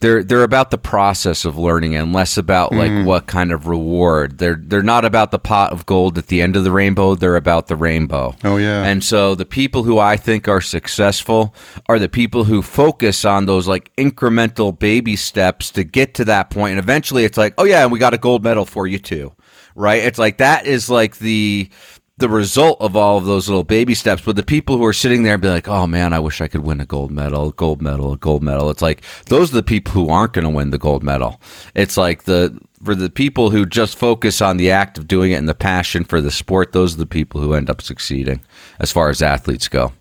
[0.00, 3.04] they're they're about the process of learning and less about like mm.
[3.04, 4.38] what kind of reward.
[4.38, 7.16] They're they're not about the pot of gold at the end of the rainbow.
[7.16, 8.36] They're about the rainbow.
[8.44, 8.84] Oh yeah.
[8.84, 11.52] And so the people who I think are successful
[11.88, 16.50] are the people who focus on those like incremental baby steps to get to that
[16.50, 16.72] point.
[16.72, 19.32] And eventually it's like, oh yeah, and we got a gold medal for you too.
[19.74, 20.02] Right?
[20.04, 21.70] It's like that is like the
[22.18, 24.22] the result of all of those little baby steps.
[24.22, 26.48] But the people who are sitting there and be like, oh man, I wish I
[26.48, 28.70] could win a gold medal, gold medal, gold medal.
[28.70, 31.40] It's like those are the people who aren't going to win the gold medal.
[31.74, 35.36] It's like the for the people who just focus on the act of doing it
[35.36, 36.72] and the passion for the sport.
[36.72, 38.40] Those are the people who end up succeeding
[38.78, 39.92] as far as athletes go.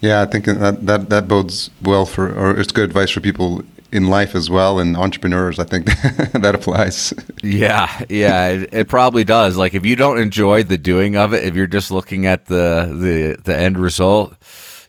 [0.00, 3.62] Yeah, I think that that, that bodes well for, or it's good advice for people
[3.92, 5.86] in life as well and entrepreneurs i think
[6.32, 7.12] that applies.
[7.42, 9.56] Yeah yeah it, it, probably does.
[9.56, 12.86] Like if you don't enjoy the doing of it if you're just looking at the
[12.92, 14.34] the, the end result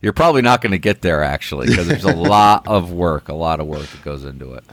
[0.02, 3.34] you're probably not going to get there actually because there's a lot of work a
[3.34, 4.64] lot of work that goes into it.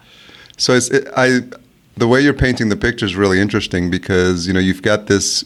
[0.56, 1.40] So it's it, i
[1.96, 5.44] the way you're painting the picture is really interesting because you know you've got this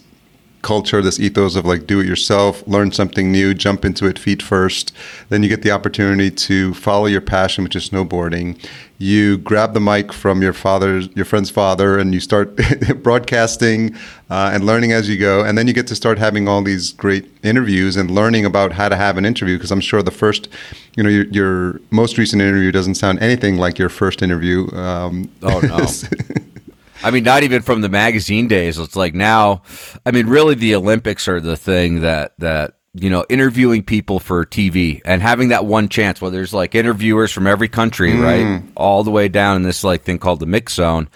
[0.62, 4.40] culture, this ethos of like do it yourself, learn something new, jump into it feet
[4.40, 4.92] first.
[5.28, 8.58] Then you get the opportunity to follow your passion, which is snowboarding.
[8.98, 12.56] You grab the mic from your father's, your friend's father, and you start
[13.02, 13.96] broadcasting
[14.30, 15.44] uh, and learning as you go.
[15.44, 18.88] And then you get to start having all these great interviews and learning about how
[18.88, 19.56] to have an interview.
[19.56, 20.48] Because I'm sure the first,
[20.96, 24.70] you know, your, your, most recent interview doesn't sound anything like your first interview.
[24.72, 25.86] Um, oh no.
[27.04, 28.78] I mean, not even from the magazine days.
[28.78, 29.62] It's like now,
[30.06, 34.44] I mean, really, the Olympics are the thing that that you know, interviewing people for
[34.44, 38.44] TV and having that one chance where there's like interviewers from every country, right?
[38.44, 38.68] Mm.
[38.76, 41.08] All the way down in this like thing called the mix zone.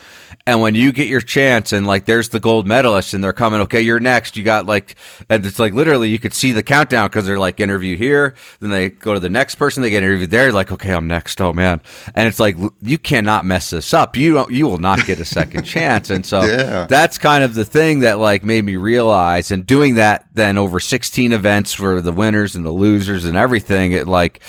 [0.48, 3.62] And when you get your chance and like there's the gold medalists and they're coming,
[3.62, 4.36] okay, you're next.
[4.36, 4.94] You got like,
[5.28, 8.34] and it's like literally you could see the countdown because they're like interview here.
[8.60, 9.82] Then they go to the next person.
[9.82, 10.52] They get interviewed there.
[10.52, 11.40] Like, okay, I'm next.
[11.40, 11.80] Oh man.
[12.14, 14.16] And it's like, you cannot mess this up.
[14.16, 16.10] You don't, you will not get a second chance.
[16.10, 16.86] And so Yeah.
[16.86, 20.78] that's kind of the thing that like made me realize and doing that then over
[20.78, 23.90] 16 events for the winners and the losers and everything.
[23.90, 24.40] It like,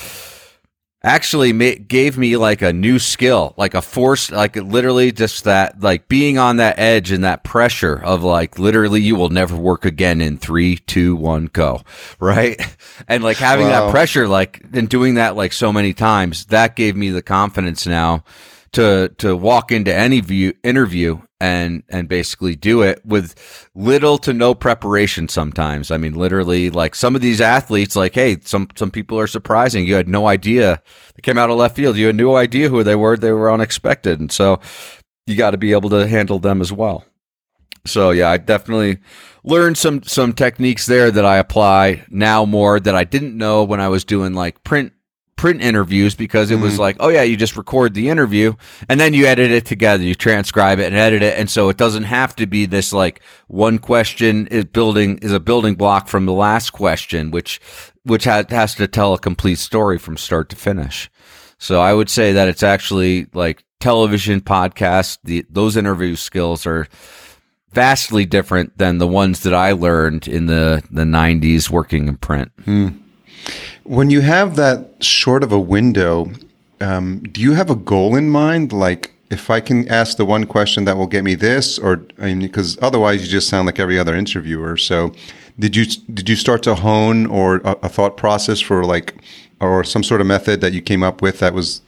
[1.02, 5.80] actually ma- gave me like a new skill, like a force, like literally just that,
[5.80, 9.84] like being on that edge and that pressure of like literally you will never work
[9.84, 11.82] again in three, two, one, go.
[12.20, 12.60] Right.
[13.06, 13.86] And like having Wow.
[13.86, 17.86] that pressure, like and doing that like so many times, that gave me the confidence
[17.86, 18.24] now
[18.72, 24.32] to, to walk into any view interview and, and basically do it with little to
[24.32, 25.90] no preparation sometimes.
[25.90, 29.86] I mean, literally like some of these athletes, like, Hey, some, some people are surprising.
[29.86, 30.82] You had no idea
[31.14, 31.96] they came out of left field.
[31.96, 33.16] You had no idea who they were.
[33.16, 34.20] They were unexpected.
[34.20, 34.60] And so
[35.26, 37.04] you got to be able to handle them as well.
[37.86, 38.98] So yeah, I definitely
[39.44, 43.80] learned some some techniques there that I apply now more that I didn't know when
[43.80, 44.92] I was doing like print
[45.38, 46.82] print interviews because it was mm-hmm.
[46.82, 48.52] like, oh yeah, you just record the interview
[48.88, 51.78] and then you edit it together, you transcribe it and edit it, and so it
[51.78, 56.26] doesn't have to be this like one question is building is a building block from
[56.26, 57.60] the last question, which
[58.02, 61.08] which ha- has to tell a complete story from start to finish.
[61.58, 65.18] So I would say that it's actually like television podcast.
[65.24, 66.88] The those interview skills are
[67.70, 72.50] vastly different than the ones that I learned in the the '90s working in print.
[72.64, 72.88] Hmm.
[73.84, 76.30] When you have that short of a window,
[76.80, 78.72] um, do you have a goal in mind?
[78.72, 82.26] Like, if I can ask the one question that will get me this, or I
[82.26, 84.76] mean, because otherwise you just sound like every other interviewer.
[84.76, 85.12] So,
[85.58, 89.14] did you did you start to hone or a, a thought process for like,
[89.60, 91.82] or some sort of method that you came up with that was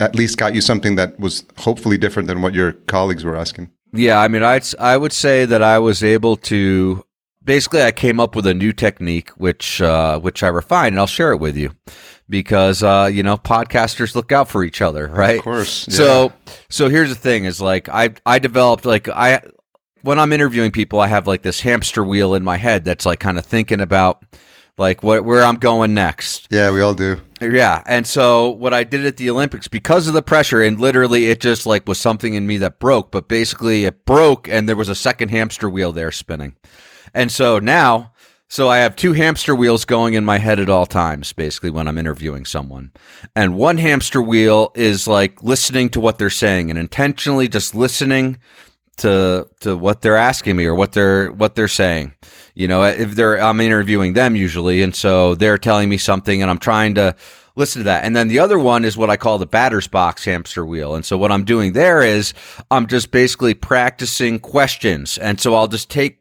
[0.00, 3.70] at least got you something that was hopefully different than what your colleagues were asking?
[3.92, 7.04] Yeah, I mean, I I would say that I was able to
[7.44, 11.06] basically I came up with a new technique which uh, which I refined, and I'll
[11.06, 11.72] share it with you
[12.28, 15.38] because uh, you know podcasters look out for each other, right?
[15.38, 15.96] Of course, yeah.
[15.96, 16.32] So
[16.68, 19.42] so here's the thing: is like I I developed like I
[20.02, 23.20] when I'm interviewing people, I have like this hamster wheel in my head that's like
[23.20, 24.24] kind of thinking about
[24.78, 26.48] like what where I'm going next.
[26.50, 27.20] Yeah, we all do.
[27.40, 27.82] Yeah.
[27.86, 31.40] And so what I did at the Olympics because of the pressure and literally it
[31.40, 34.88] just like was something in me that broke, but basically it broke and there was
[34.88, 36.56] a second hamster wheel there spinning.
[37.14, 38.12] And so now,
[38.48, 41.86] so I have two hamster wheels going in my head at all times, basically when
[41.86, 42.90] I'm interviewing someone.
[43.36, 48.38] And one hamster wheel is like listening to what they're saying and intentionally just listening
[49.00, 52.12] to to what they're asking me or what they're what they're saying.
[52.54, 56.50] You know, if they're I'm interviewing them usually, and so they're telling me something, and
[56.50, 57.14] I'm trying to
[57.56, 58.04] listen to that.
[58.04, 60.94] And then the other one is what I call the batter's box hamster wheel.
[60.94, 62.34] And so what I'm doing there is
[62.70, 66.19] I'm just basically practicing questions, and so I'll just take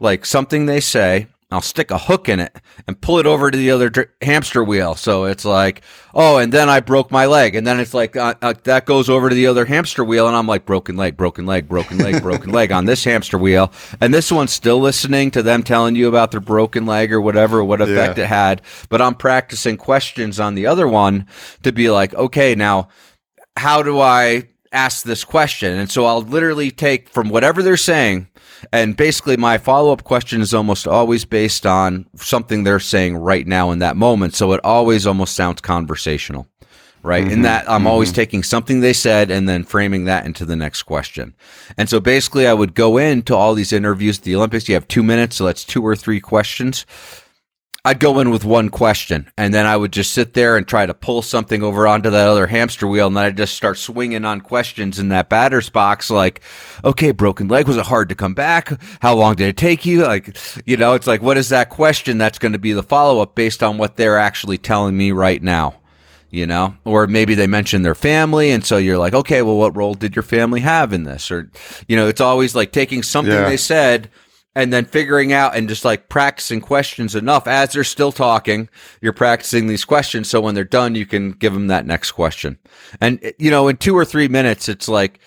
[0.00, 1.28] like something they say.
[1.48, 2.56] I'll stick a hook in it
[2.88, 4.96] and pull it over to the other dr- hamster wheel.
[4.96, 5.82] So it's like,
[6.12, 7.54] oh, and then I broke my leg.
[7.54, 10.26] And then it's like, uh, uh, that goes over to the other hamster wheel.
[10.26, 13.72] And I'm like, broken leg, broken leg, broken leg, broken leg on this hamster wheel.
[14.00, 17.62] And this one's still listening to them telling you about their broken leg or whatever,
[17.62, 18.24] what effect Yeah.
[18.24, 18.62] it had.
[18.88, 21.28] But I'm practicing questions on the other one
[21.62, 22.88] to be like, okay, now
[23.56, 25.78] how do I ask this question?
[25.78, 28.26] And so I'll literally take from whatever they're saying,
[28.72, 33.46] and basically my follow up question is almost always based on something they're saying right
[33.46, 34.34] now in that moment.
[34.34, 36.46] So it always almost sounds conversational.
[37.02, 37.22] Right.
[37.22, 37.42] In mm-hmm.
[37.42, 37.86] that I'm mm-hmm.
[37.86, 41.36] always taking something they said and then framing that into the next question.
[41.78, 44.68] And so basically I would go into all these interviews at the Olympics.
[44.68, 45.36] You have two minutes.
[45.36, 46.84] So that's two or three questions.
[47.86, 50.86] I'd go in with one question and then I would just sit there and try
[50.86, 53.06] to pull something over onto that other hamster wheel.
[53.06, 56.10] And then I'd just start swinging on questions in that batter's box.
[56.10, 56.40] Like,
[56.84, 57.68] okay, broken leg.
[57.68, 58.72] Was it hard to come back?
[59.00, 60.02] How long did it take you?
[60.02, 63.20] Like, you know, it's like, what is that question that's going to be the follow
[63.20, 65.76] up based on what they're actually telling me right now?
[66.28, 68.50] You know, or maybe they mention their family.
[68.50, 71.30] And so you're like, okay, well, what role did your family have in this?
[71.30, 71.52] Or,
[71.86, 73.48] you know, it's always like taking something Yeah.
[73.48, 74.10] they said
[74.56, 78.68] and then figuring out and just like practicing questions enough as they're still talking
[79.00, 82.58] you're practicing these questions so when they're done you can give them that next question
[83.00, 85.20] and you know in two or three minutes it's like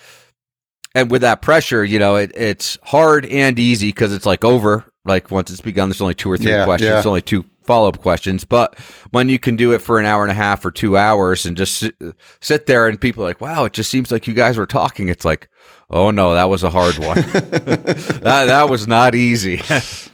[0.96, 4.84] and with that pressure you know it, it's hard and easy because it's like over
[5.06, 6.98] like once it's begun there's only two or three Yeah, questions yeah.
[6.98, 8.46] it's only two follow up questions.
[8.46, 8.80] But
[9.12, 11.56] when you can do it for an hour and a half or two hours and
[11.56, 11.94] just sit,
[12.42, 15.08] sit there and people are like, wow, it just seems like you guys were talking.
[15.08, 15.48] It's like,
[15.90, 17.16] oh no, that was a hard one.
[17.22, 19.62] that, that was not easy.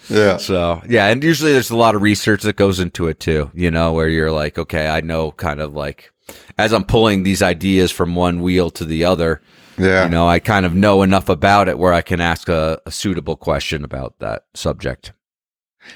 [0.08, 0.38] Yeah.
[0.38, 3.50] So yeah, and usually there's a lot of research that goes into it too.
[3.56, 6.12] You know, where you're like, okay, I know kind of like
[6.60, 9.42] as I'm pulling these ideas from one wheel to the other.
[9.80, 10.06] Yeah.
[10.06, 12.92] You know, I kind of know enough about it where I can ask a, a
[12.92, 15.12] suitable question about that subject.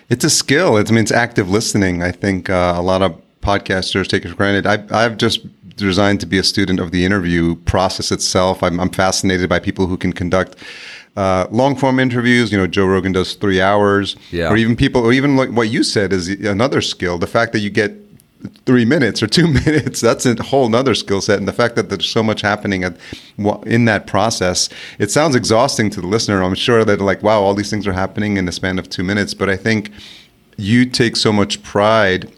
[0.09, 0.77] It's a skill.
[0.77, 2.03] It's, I mean, it's active listening.
[2.03, 4.67] I think uh, a lot of podcasters take it for granted.
[4.67, 5.45] I, I've just
[5.79, 8.61] designed to be a student of the interview process itself.
[8.63, 10.55] I'm, I'm fascinated by people who can conduct
[11.15, 12.51] uh, long form interviews.
[12.51, 14.15] You know, Joe Rogan does three hours.
[14.31, 14.49] Yeah.
[14.49, 17.17] Or even people, or even like what you said is another skill.
[17.17, 17.93] The fact that you get
[18.65, 21.89] three minutes or two minutes that's a whole nother skill set and the fact that
[21.89, 22.95] there's so much happening at,
[23.65, 27.53] in that process it sounds exhausting to the listener i'm sure that like wow all
[27.53, 29.91] these things are happening in the span of two minutes but i think
[30.55, 32.31] you take so much pride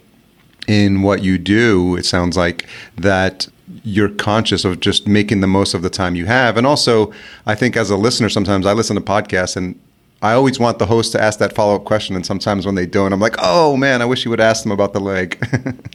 [0.67, 3.47] in what you do it sounds like that
[3.83, 7.11] you're conscious of just making the most of the time you have and also
[7.45, 9.79] i think as a listener sometimes i listen to podcasts and
[10.21, 12.85] I always want the host to ask that follow up question, and sometimes when they
[12.85, 15.43] don't, I'm like, "Oh man, I wish you would ask them about the leg."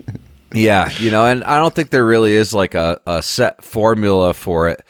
[0.53, 4.35] yeah, you know, and I don't think there really is like a, a set formula
[4.35, 4.83] for it.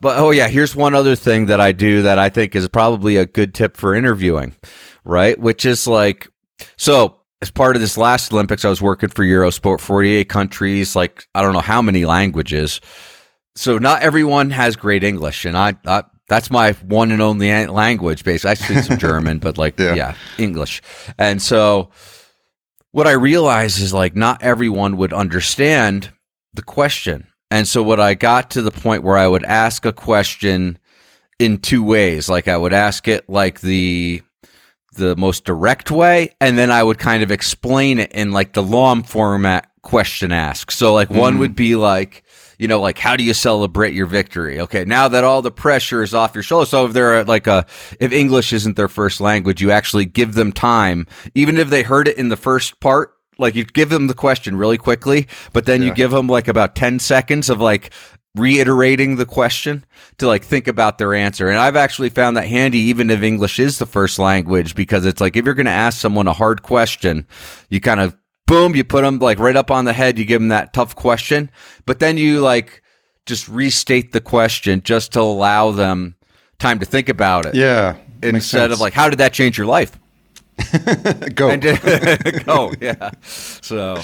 [0.00, 3.16] But oh yeah, here's one other thing that I do that I think is probably
[3.16, 4.54] a good tip for interviewing,
[5.04, 5.38] right?
[5.38, 6.28] Which is like,
[6.76, 11.26] so as part of this last Olympics, I was working for Eurosport, 48 countries, like
[11.34, 12.80] I don't know how many languages.
[13.54, 18.22] So not everyone has great English, and I, I that's my one and only language.
[18.22, 19.94] Basically, I speak some German, but like, yeah.
[19.94, 20.82] yeah, English.
[21.18, 21.90] And so,
[22.92, 26.12] what I realized is like, not everyone would understand
[26.54, 27.26] the question.
[27.50, 30.78] And so, what I got to the point where I would ask a question
[31.38, 32.28] in two ways.
[32.28, 34.22] Like, I would ask it like the
[34.98, 38.62] the most direct way, and then I would kind of explain it in like the
[38.62, 40.70] long format question ask.
[40.70, 41.18] So, like, mm.
[41.18, 42.24] one would be like
[42.58, 44.60] you know, like how do you celebrate your victory?
[44.60, 46.70] Okay, now that all the pressure is off your shoulders.
[46.70, 47.64] So if they're like a,
[48.00, 52.08] if English isn't their first language, you actually give them time, even if they heard
[52.08, 53.14] it in the first part.
[53.40, 55.88] Like you give them the question really quickly, but then yeah.
[55.88, 57.92] you give them like about 10 seconds of like
[58.38, 59.84] reiterating the question
[60.18, 61.48] to like think about their answer.
[61.48, 65.20] And I've actually found that handy even if English is the first language because it's
[65.20, 67.26] like if you're going to ask someone a hard question,
[67.68, 68.16] you kind of
[68.46, 70.18] boom, you put them like right up on the head.
[70.18, 71.50] You give them that tough question,
[71.86, 72.82] but then you like
[73.26, 76.16] just restate the question just to allow them
[76.58, 77.54] time to think about it.
[77.54, 77.96] Yeah.
[78.22, 79.96] Instead of like, how did that change your life?
[81.34, 81.50] go.
[81.50, 81.62] And,
[82.44, 82.72] go.
[82.80, 83.10] Yeah.
[83.22, 84.02] So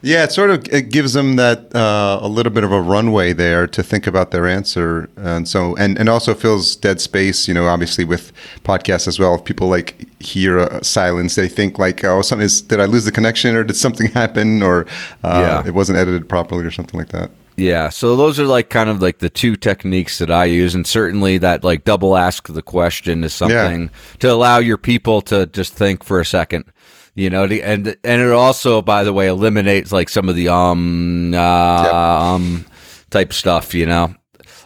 [0.00, 3.32] yeah, it sort of it gives them that uh, a little bit of a runway
[3.32, 7.48] there to think about their answer, and so and and also fills dead space.
[7.48, 8.32] You know, obviously with
[8.62, 9.34] podcasts as well.
[9.34, 13.06] If people like hear a silence, they think like, oh, something is did I lose
[13.06, 14.86] the connection or did something happen or
[15.24, 15.66] uh, yeah.
[15.66, 17.30] it wasn't edited properly or something like that.
[17.56, 20.86] Yeah, so those are like kind of like the two techniques that I use, and
[20.86, 24.16] certainly that like double ask the question is something yeah.
[24.20, 26.66] to allow your people to just think for a second
[27.18, 31.34] you know, and and it also, by the way, eliminates like some of the um
[31.34, 32.64] uh, um
[33.10, 33.74] type stuff.
[33.74, 34.14] You know,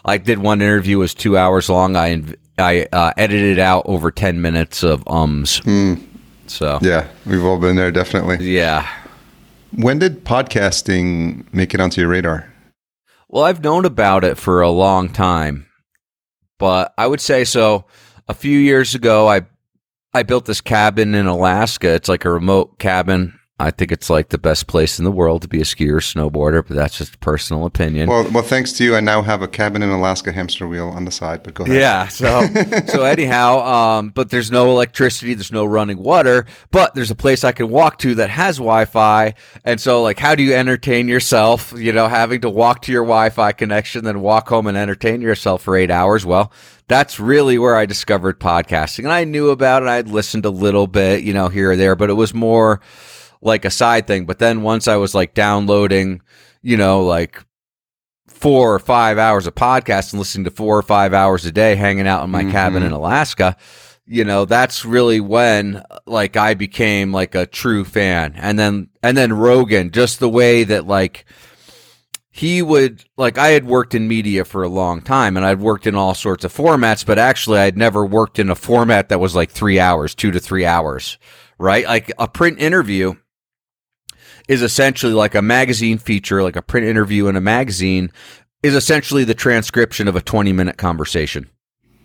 [0.05, 1.97] I did one interview was two hours long.
[1.97, 2.23] I
[2.59, 5.63] I uh, edited out over ten minutes of ums.
[5.63, 6.05] Mm.
[6.47, 8.47] So yeah, we've all been there, definitely.
[8.47, 8.87] Yeah.
[9.75, 12.53] When did podcasting make it onto your radar?
[13.31, 15.69] Well, I've known about it for a long time,
[16.59, 17.87] but I would say so.
[18.29, 19.47] A few years ago, I
[20.15, 21.89] I built this cabin in Alaska.
[21.89, 23.39] It's like a remote cabin.
[23.63, 26.01] I think it's like the best place in the world to be a skier or
[26.01, 28.09] snowboarder, but that's just a personal opinion.
[28.09, 31.05] Well, well, thanks to you, I now have a cabin in Alaska hamster wheel on
[31.05, 31.45] the side.
[31.45, 31.77] But go ahead.
[31.77, 32.09] Yeah.
[32.09, 32.45] So,
[32.89, 37.45] so anyhow, um, but there's no electricity, there's no running water, but there's a place
[37.45, 39.35] I can walk to that has Wi-Fi,
[39.65, 41.73] and so like, how do you entertain yourself?
[41.77, 45.63] You know, having to walk to your Wi-Fi connection, then walk home and entertain yourself
[45.63, 46.27] for eight hours.
[46.27, 46.53] Well,
[46.89, 49.05] that's really where I discovered podcasting.
[49.05, 49.89] And I knew about it.
[49.89, 52.81] I'd listened a little bit, you know, here or there, but it was more
[53.43, 54.25] like a side thing.
[54.25, 56.23] But then once I was like downloading,
[56.63, 57.45] you know, like
[58.29, 61.75] four or five hours of podcast and listening to four or five hours a day
[61.75, 62.53] hanging out in my mm-hmm.
[62.53, 63.57] cabin in Alaska,
[64.07, 68.35] you know, that's really when like I became like a true fan.
[68.37, 71.25] And then, and then Rogan, just the way that like,
[72.35, 75.87] he would like I had worked in media for a long time and I'd worked
[75.87, 79.37] in all sorts of formats, but actually I'd never worked in a format that was
[79.37, 81.19] like three hours, two to three hours,
[81.59, 81.85] right?
[81.85, 83.17] Like a print interview
[84.49, 88.11] is essentially like a magazine feature, like a print interview in a magazine
[88.63, 91.49] is essentially the transcription of a 20 minute conversation.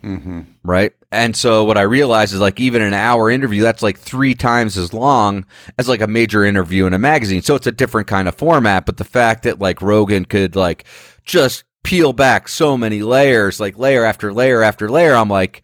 [0.03, 0.41] Mm-hmm.
[0.63, 0.93] Right.
[1.11, 4.77] and so what I realized is like even an hour interview, that's like three times
[4.77, 5.43] as long
[5.79, 7.41] as like a major interview in a magazine.
[7.41, 8.85] So it's a different kind of format.
[8.85, 10.85] But the fact that like Rogan could like
[11.25, 15.63] just peel back so many layers, like layer after layer after layer, I'm like,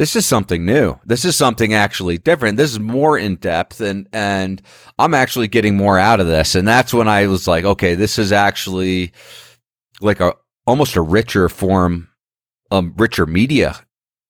[0.00, 0.98] this is something new.
[1.04, 2.56] This is something actually different.
[2.56, 4.62] This is more in depth and, and
[4.98, 6.54] I'm actually getting more out of this.
[6.54, 9.12] And that's when I was like, okay, this is actually
[10.00, 10.32] like a,
[10.66, 12.08] almost a richer form,
[12.70, 13.78] um, richer media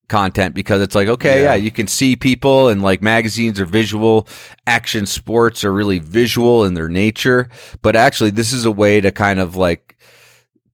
[0.09, 1.51] content because it's like, okay, yeah.
[1.51, 4.27] yeah, you can see people and like magazines are visual.
[4.67, 7.47] Action sports are really visual in their nature.
[7.81, 9.97] But actually, this is a way to kind of like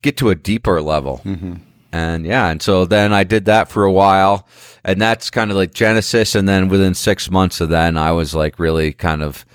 [0.02, 1.22] get to a deeper level.
[1.24, 1.54] Mm-hmm.
[1.92, 4.48] And yeah, and so then I did that for a while.
[4.84, 6.36] And that's kind of like Genesis.
[6.36, 9.46] And then within six months of then, I was like really kind of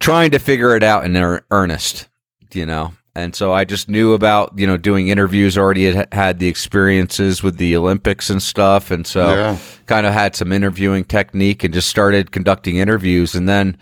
[0.00, 2.08] trying to figure it out in er-, earnest,
[2.52, 2.92] you know?
[3.16, 7.44] And so I just knew about, you know, doing interviews, already had, had the experiences
[7.44, 8.90] with the Olympics and stuff.
[8.90, 9.58] And so yeah.
[9.86, 13.78] kind of had some interviewing technique and just started conducting interviews and then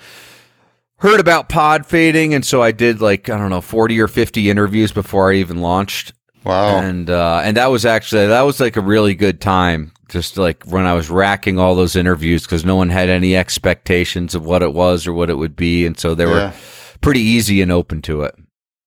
[0.99, 2.35] heard about pod fading.
[2.35, 5.63] And so I did like, I don't know, 40 or 50 interviews before I even
[5.63, 6.13] launched.
[6.45, 6.79] Wow.
[6.79, 9.93] And, uh, and that was actually, that was like a really good time.
[10.09, 14.35] Just like when I was racking all those interviews because no one had any expectations
[14.35, 15.87] of what it was or what it would be.
[15.87, 16.31] And so they yeah.
[16.31, 16.53] were
[17.01, 18.35] pretty easy and open to it.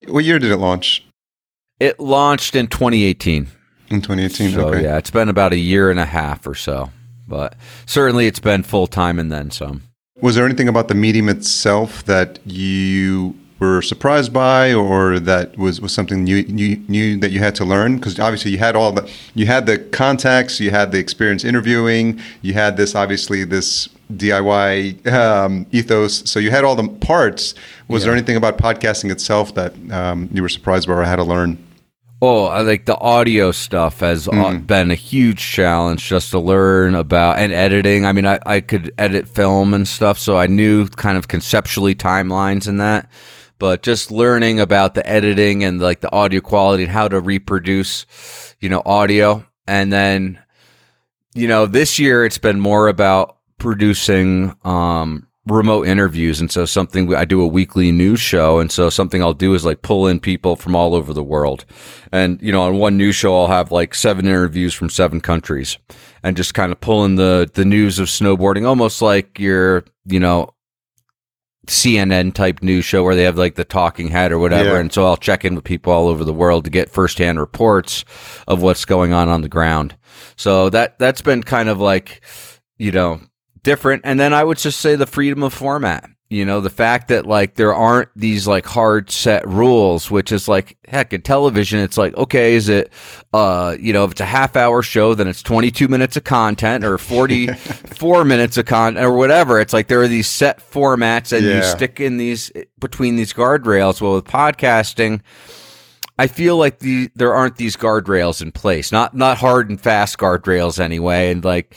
[0.07, 1.03] What year did it launch?
[1.79, 3.47] It launched in 2018.
[3.89, 4.83] In 2018, so, okay.
[4.83, 6.91] Yeah, it's been about a year and a half or so,
[7.27, 9.83] but certainly it's been full time and then some.
[10.21, 15.79] Was there anything about the medium itself that you were surprised by, or that was,
[15.79, 17.97] was something new, new, new that you had to learn?
[17.97, 22.19] Because obviously you had all the you had the contacts, you had the experience interviewing,
[22.41, 26.29] you had this obviously this DIY um, ethos.
[26.29, 27.55] So you had all the parts.
[27.87, 28.07] Was yeah.
[28.07, 31.57] there anything about podcasting itself that um, you were surprised by or had to learn?
[32.21, 34.65] Oh, I think the audio stuff has mm.
[34.65, 38.05] been a huge challenge just to learn about and editing.
[38.05, 41.93] I mean, I, I could edit film and stuff, so I knew kind of conceptually
[41.93, 43.09] timelines and that.
[43.57, 48.05] But just learning about the editing and like the audio quality and how to reproduce,
[48.59, 49.45] you know, audio.
[49.67, 50.39] And then,
[51.33, 56.39] you know, this year it's been more about producing um, remote interviews.
[56.39, 58.59] And so something I do a weekly news show.
[58.59, 61.65] And so something I'll do is like pull in people from all over the world.
[62.11, 65.77] And, you know, on one news show, I'll have like seven interviews from seven countries
[66.23, 70.19] and just kind of pull in the, the news of snowboarding, almost like your, you
[70.19, 70.49] know,
[71.67, 74.73] CNN type news show where they have like the talking head or whatever.
[74.73, 74.79] Yeah.
[74.79, 78.05] And so I'll check in with people all over the world to get firsthand reports
[78.47, 79.95] of what's going on on the ground.
[80.35, 82.21] So that, that's been kind of like,
[82.77, 83.21] you know,
[83.63, 84.03] different.
[84.05, 86.09] And then I would just say the freedom of format.
[86.27, 90.47] You know, the fact that like there aren't these like hard set rules, which is
[90.47, 92.91] like heck in television, it's like, okay, is it
[93.31, 96.23] uh, you know, if it's a half hour show, then it's twenty two minutes of
[96.23, 99.59] content or forty four minutes of content or whatever.
[99.59, 101.57] It's like there are these set formats and yeah.
[101.57, 104.01] you stick in these between these guardrails.
[104.01, 105.21] Well with podcasting,
[106.17, 108.91] I feel like the there aren't these guardrails in place.
[108.91, 111.31] Not not hard and fast guardrails anyway.
[111.31, 111.75] And like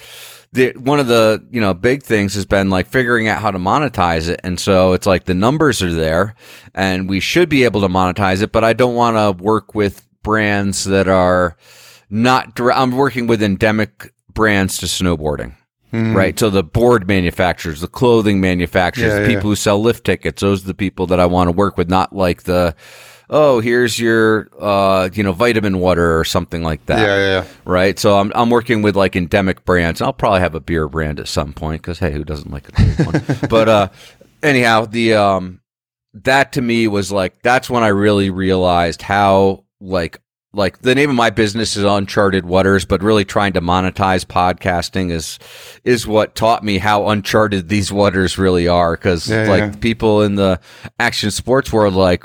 [0.53, 3.59] the, one of the you know big things has been like figuring out how to
[3.59, 6.35] monetize it, and so it's like the numbers are there,
[6.75, 8.53] and we should be able to monetize it.
[8.53, 11.57] But I don't want to work with brands that are
[12.11, 12.59] not.
[12.61, 15.55] I'm working with endemic brands to snowboarding.
[15.93, 16.15] Mm-hmm.
[16.15, 16.39] Right.
[16.39, 19.53] So the board manufacturers, the clothing manufacturers, yeah, the people yeah.
[19.53, 22.15] who sell lift tickets, those are the people that I want to work with, not
[22.15, 22.75] like the
[23.31, 27.01] oh, here's your, uh, you know, vitamin water or something like that.
[27.01, 27.99] Yeah, yeah, Right.
[27.99, 30.01] So I'm, I'm working with like endemic brands.
[30.01, 32.72] I'll probably have a beer brand at some point because, hey, who doesn't like a
[32.72, 33.39] cold one?
[33.49, 33.89] But, uh,
[34.43, 35.61] anyhow, the, um,
[36.14, 40.20] that to me was like, that's when I really realized how, like,
[40.55, 45.11] like the name of my business is uncharted waters but really trying to monetize podcasting
[45.11, 45.39] is
[45.85, 49.79] is what taught me how uncharted these waters really are because yeah, like yeah.
[49.81, 50.59] people in the
[50.99, 52.24] action sports world like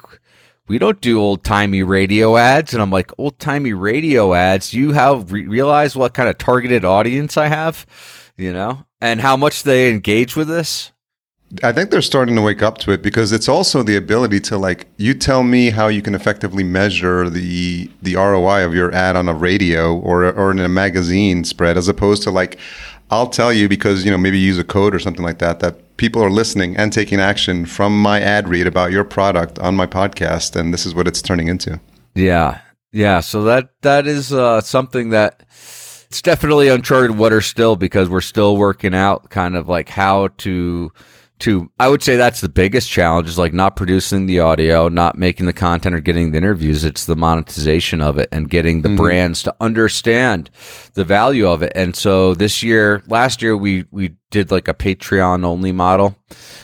[0.68, 2.74] we don't do old timey radio ads.
[2.74, 4.74] And I'm like, old timey radio ads.
[4.74, 7.86] You have re- realized what kind of targeted audience I have,
[8.38, 10.91] you know, and how much they engage with this.
[11.61, 14.57] I think they're starting to wake up to it because it's also the ability to
[14.57, 19.16] like you tell me how you can effectively measure the the ROI of your ad
[19.16, 22.57] on a radio or or in a magazine spread as opposed to like
[23.14, 25.97] I'll tell you because you know maybe use a code or something like that that
[25.97, 29.86] people are listening and taking action from my ad read about your product on my
[29.86, 31.80] podcast, and this is what it's turning into.
[32.16, 32.61] Yeah,
[32.91, 33.20] yeah.
[33.20, 35.43] So that that is uh, something that
[36.07, 40.91] it's definitely uncharted water still because we're still working out kind of like how to
[41.44, 45.18] to I would say that's the biggest challenge is like not producing the audio, not
[45.18, 46.86] making the content or getting the interviews.
[46.86, 48.98] It's the monetization of it and getting the mm-hmm.
[48.98, 50.50] brands to understand
[50.94, 51.74] the value of it.
[51.76, 56.16] And so this year, last year we we did like a Patreon only model.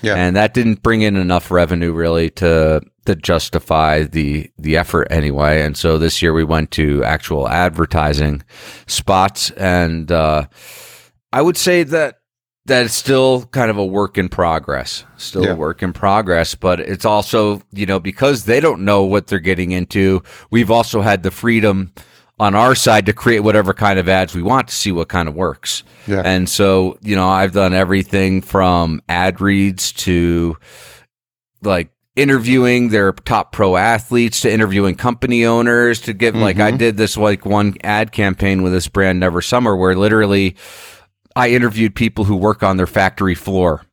[0.01, 0.15] Yeah.
[0.15, 5.61] And that didn't bring in enough revenue really to to justify the the effort anyway.
[5.61, 8.43] And so this year we went to actual advertising
[8.88, 10.47] spots and uh
[11.32, 12.18] I would say that
[12.70, 15.51] that it's still kind of a work in progress, still yeah.
[15.51, 19.39] a work in progress, but it's also, you know, because they don't know what they're
[19.39, 21.93] getting into, we've also had the freedom
[22.39, 25.28] on our side to create whatever kind of ads we want to see what kind
[25.28, 25.84] of works.
[26.07, 26.22] Yeah.
[26.24, 30.57] And so, you know, I've done everything from ad reads to
[31.61, 36.43] like interviewing their top pro athletes to interviewing company owners to give mm-hmm.
[36.43, 36.78] like I mm-hmm.
[36.78, 40.55] did this like one ad campaign with this brand Never Summer where literally
[41.36, 43.86] I interviewed people who work on their factory floor.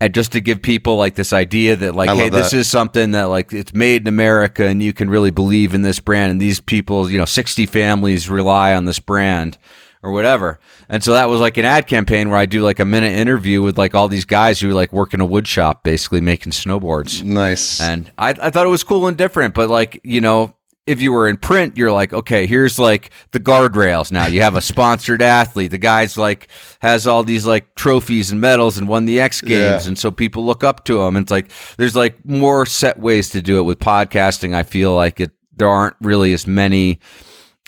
[0.00, 2.36] And just to give people like this idea that like, hey, that.
[2.36, 5.82] this is something that like it's made in America and you can really believe in
[5.82, 6.32] this brand.
[6.32, 9.56] And these people, you know, 60 families rely on this brand
[10.02, 10.58] or whatever.
[10.88, 13.62] And so that was like an ad campaign where I do like a minute interview
[13.62, 17.22] with like all these guys who like work in a wood shop, basically making snowboards.
[17.22, 17.80] Nice.
[17.80, 20.54] And I, I thought it was cool and different, but like, you know,
[20.86, 24.12] if you were in print, you're like, okay, here's like the guardrails.
[24.12, 25.70] Now you have a sponsored athlete.
[25.70, 26.48] The guy's like
[26.80, 29.88] has all these like trophies and medals and won the X Games, yeah.
[29.88, 31.16] and so people look up to him.
[31.16, 34.54] And it's like there's like more set ways to do it with podcasting.
[34.54, 37.00] I feel like it there aren't really as many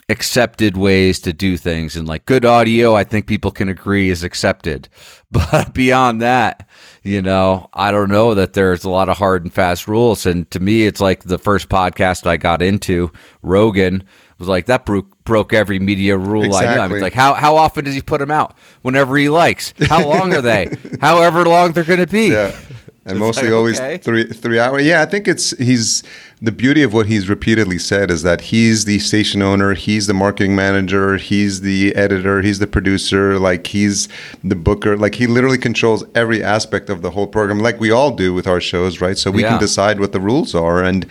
[0.08, 4.24] accepted ways to do things, and like good audio, I think people can agree is
[4.24, 4.88] accepted.
[5.28, 6.68] But beyond that,
[7.06, 10.26] you know, I don't know that there's a lot of hard and fast rules.
[10.26, 14.02] And to me, it's like the first podcast I got into, Rogan,
[14.38, 16.68] was like that broke broke every media rule exactly.
[16.68, 16.82] I know.
[16.82, 18.56] I mean, like how how often does he put them out?
[18.82, 19.72] Whenever he likes.
[19.88, 20.76] How long are they?
[21.00, 22.28] However long they're going to be.
[22.28, 22.58] Yeah
[23.06, 23.98] and mostly like, always okay.
[23.98, 24.84] three three hours.
[24.84, 26.02] Yeah, I think it's he's
[26.42, 30.12] the beauty of what he's repeatedly said is that he's the station owner, he's the
[30.12, 34.06] marketing manager, he's the editor, he's the producer, like he's
[34.44, 38.14] the booker, like he literally controls every aspect of the whole program, like we all
[38.14, 39.16] do with our shows, right?
[39.16, 39.50] So we yeah.
[39.50, 41.06] can decide what the rules are, and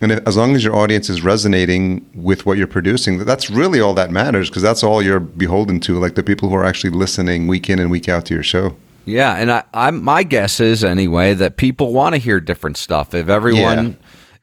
[0.00, 3.80] and if, as long as your audience is resonating with what you're producing, that's really
[3.80, 6.90] all that matters because that's all you're beholden to, like the people who are actually
[6.90, 8.74] listening week in and week out to your show.
[9.04, 13.14] Yeah, and I, I'm my guess is anyway that people want to hear different stuff.
[13.14, 13.94] If everyone, yeah.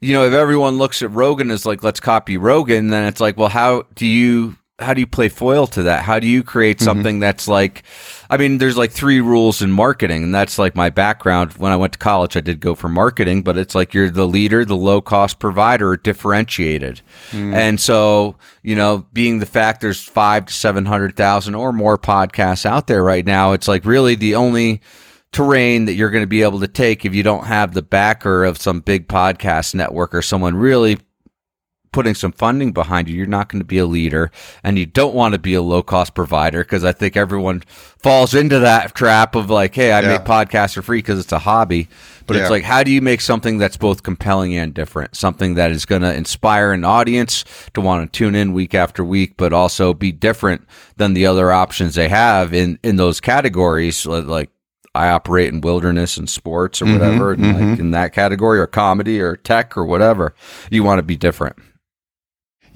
[0.02, 3.38] You know, if everyone looks at Rogan as like let's copy Rogan, then it's like,
[3.38, 6.04] well, how do you how do you play foil to that?
[6.04, 6.86] How do you create mm-hmm.
[6.86, 7.22] something mm-hmm.
[7.22, 7.82] that's like,
[8.30, 11.54] I mean, there's like three rules in marketing, and that's like my background.
[11.54, 14.28] When I went to college, I did go for marketing, but it's like you're the
[14.28, 17.02] leader, the low cost provider, differentiated.
[17.32, 17.56] Mm.
[17.56, 22.86] And so, you know, being the fact there's five to 700,000 or more podcasts out
[22.86, 24.82] there right now, it's like really the only
[25.32, 28.44] terrain that you're going to be able to take if you don't have the backer
[28.44, 30.98] of some big podcast network or someone really
[31.92, 34.30] putting some funding behind you, you're not going to be a leader
[34.64, 37.62] and you don't want to be a low cost provider because I think everyone
[37.98, 40.10] falls into that trap of like, hey, I yeah.
[40.10, 41.88] make podcasts for free because it's a hobby.
[42.26, 42.44] But yeah.
[42.44, 45.16] it's like, how do you make something that's both compelling and different?
[45.16, 49.04] Something that is going to inspire an audience to want to tune in week after
[49.04, 50.68] week, but also be different
[50.98, 54.06] than the other options they have in, in those categories.
[54.06, 54.52] Like,
[54.98, 57.70] I operate in wilderness and sports or mm-hmm, whatever, mm-hmm.
[57.72, 60.34] Like in that category, or comedy or tech or whatever.
[60.70, 61.58] You want to be different.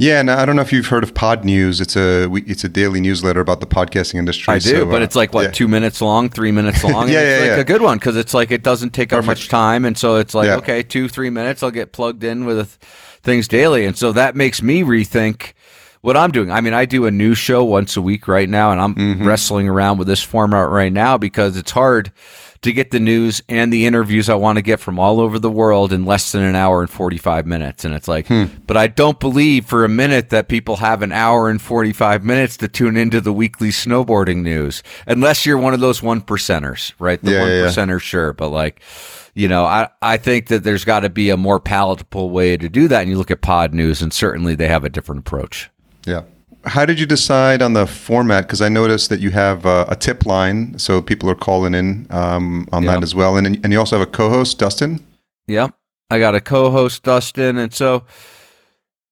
[0.01, 1.79] Yeah, and I don't know if you've heard of Podnews.
[1.79, 4.51] It's a it's a daily newsletter about the podcasting industry.
[4.51, 5.51] I do, so, but uh, it's like what yeah.
[5.51, 7.07] two minutes long, three minutes long.
[7.09, 7.57] yeah, yeah, like yeah.
[7.57, 10.33] a good one because it's like it doesn't take up much time, and so it's
[10.33, 10.55] like yeah.
[10.55, 11.61] okay, two three minutes.
[11.61, 12.77] I'll get plugged in with
[13.21, 15.53] things daily, and so that makes me rethink
[16.01, 16.51] what I'm doing.
[16.51, 19.27] I mean, I do a news show once a week right now, and I'm mm-hmm.
[19.27, 22.11] wrestling around with this format right now because it's hard
[22.61, 25.49] to get the news and the interviews I want to get from all over the
[25.49, 27.85] world in less than an hour and 45 minutes.
[27.85, 28.45] And it's like, hmm.
[28.67, 32.57] but I don't believe for a minute that people have an hour and 45 minutes
[32.57, 37.21] to tune into the weekly snowboarding news, unless you're one of those one percenters, right?
[37.21, 37.55] The yeah, one yeah.
[37.63, 38.33] percenter, sure.
[38.33, 38.81] But like,
[39.33, 42.69] you know, I, I think that there's got to be a more palatable way to
[42.69, 43.01] do that.
[43.01, 45.71] And you look at Podnews and certainly they have a different approach.
[46.05, 46.23] Yeah
[46.65, 48.45] how did you decide on the format?
[48.45, 52.07] Because I noticed that you have uh, a tip line, so people are calling in
[52.09, 55.03] um, on that as well, and and you also have a co-host, Dustin.
[55.47, 55.73] Yep,
[56.09, 58.03] I got a co-host, Dustin, and so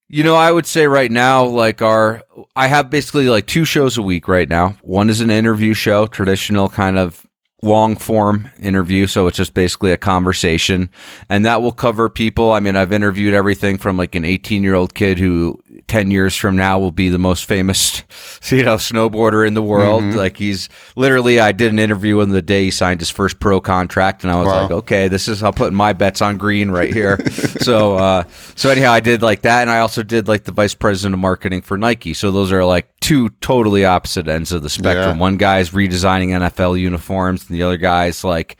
[0.07, 2.23] you know, I would say right now, like our,
[2.55, 4.75] I have basically like two shows a week right now.
[4.81, 7.27] One is an interview show, traditional kind of
[7.61, 9.05] long form interview.
[9.05, 10.89] So it's just basically a conversation
[11.29, 12.51] and that will cover people.
[12.51, 16.35] I mean, I've interviewed everything from like an 18 year old kid who 10 years
[16.35, 18.03] from now will be the most famous,
[18.49, 20.03] you know, snowboarder in the world.
[20.03, 20.17] Mm-hmm.
[20.17, 23.39] Like he's literally, I did an interview with him the day he signed his first
[23.39, 24.61] pro contract and I was wow.
[24.61, 27.19] like, okay, this is, I'm putting my bets on green right here.
[27.29, 28.23] so, uh,
[28.55, 29.61] so anyhow, I did like that.
[29.61, 32.13] And I also did like the vice president of marketing for Nike.
[32.13, 35.17] So those are like two totally opposite ends of the spectrum.
[35.17, 35.21] Yeah.
[35.21, 38.57] One guy's redesigning NFL uniforms and the other guy's like,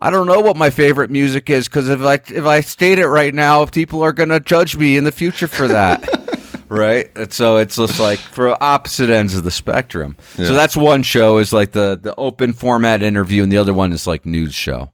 [0.00, 3.08] I don't know what my favorite music is because if I if I state it
[3.08, 6.08] right now, people are going to judge me in the future for that.
[6.68, 7.10] right?
[7.16, 10.16] And so it's just like for opposite ends of the spectrum.
[10.36, 10.46] Yeah.
[10.46, 13.92] So that's one show is like the the open format interview, and the other one
[13.92, 14.92] is like news show.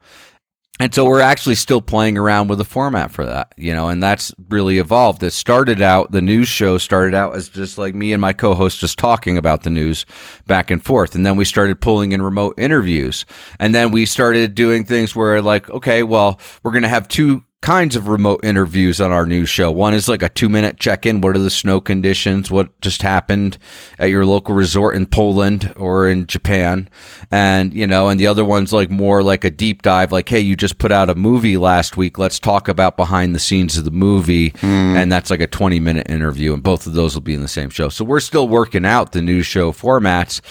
[0.81, 4.03] And so we're actually still playing around with the format for that, you know, and
[4.03, 5.23] that's really evolved.
[5.23, 8.81] It started out, the news show started out as just like me and my co-host
[8.81, 10.05] just talking about the news
[10.49, 11.15] back and forth.
[11.15, 13.25] And then we started pulling in remote interviews.
[13.61, 17.45] And then we started doing things where like, okay, well, we're going to have two
[17.65, 19.71] kinds of remote interviews on our news show.
[19.71, 21.23] One is like a two minute check in.
[21.23, 22.51] What are the snow conditions?
[22.51, 23.57] What just happened
[23.99, 26.91] at your local resort in Poland or in Japan?
[27.31, 30.41] And, you know, and the other one's like more like a deep dive, like, Hey,
[30.41, 32.19] you just put out a movie last week.
[32.19, 34.51] Let's talk about behind the scenes of the movie.
[34.51, 34.97] Mm.
[34.97, 36.53] And that's like a 20 minute interview.
[36.53, 37.89] And both of those will be in the same show.
[37.89, 40.43] So we're still working out the news show formats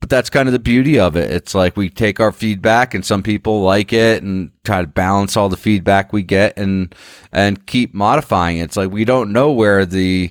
[0.00, 1.30] but that's kind of the beauty of it.
[1.30, 5.36] It's like we take our feedback and some people like it and try to balance
[5.36, 6.94] all the feedback we get and
[7.32, 8.64] and keep modifying it.
[8.64, 10.30] It's like we don't know where the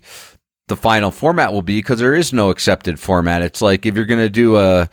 [0.68, 3.41] the final format will be because there is no accepted format.
[3.41, 4.89] It's like if you're going to do a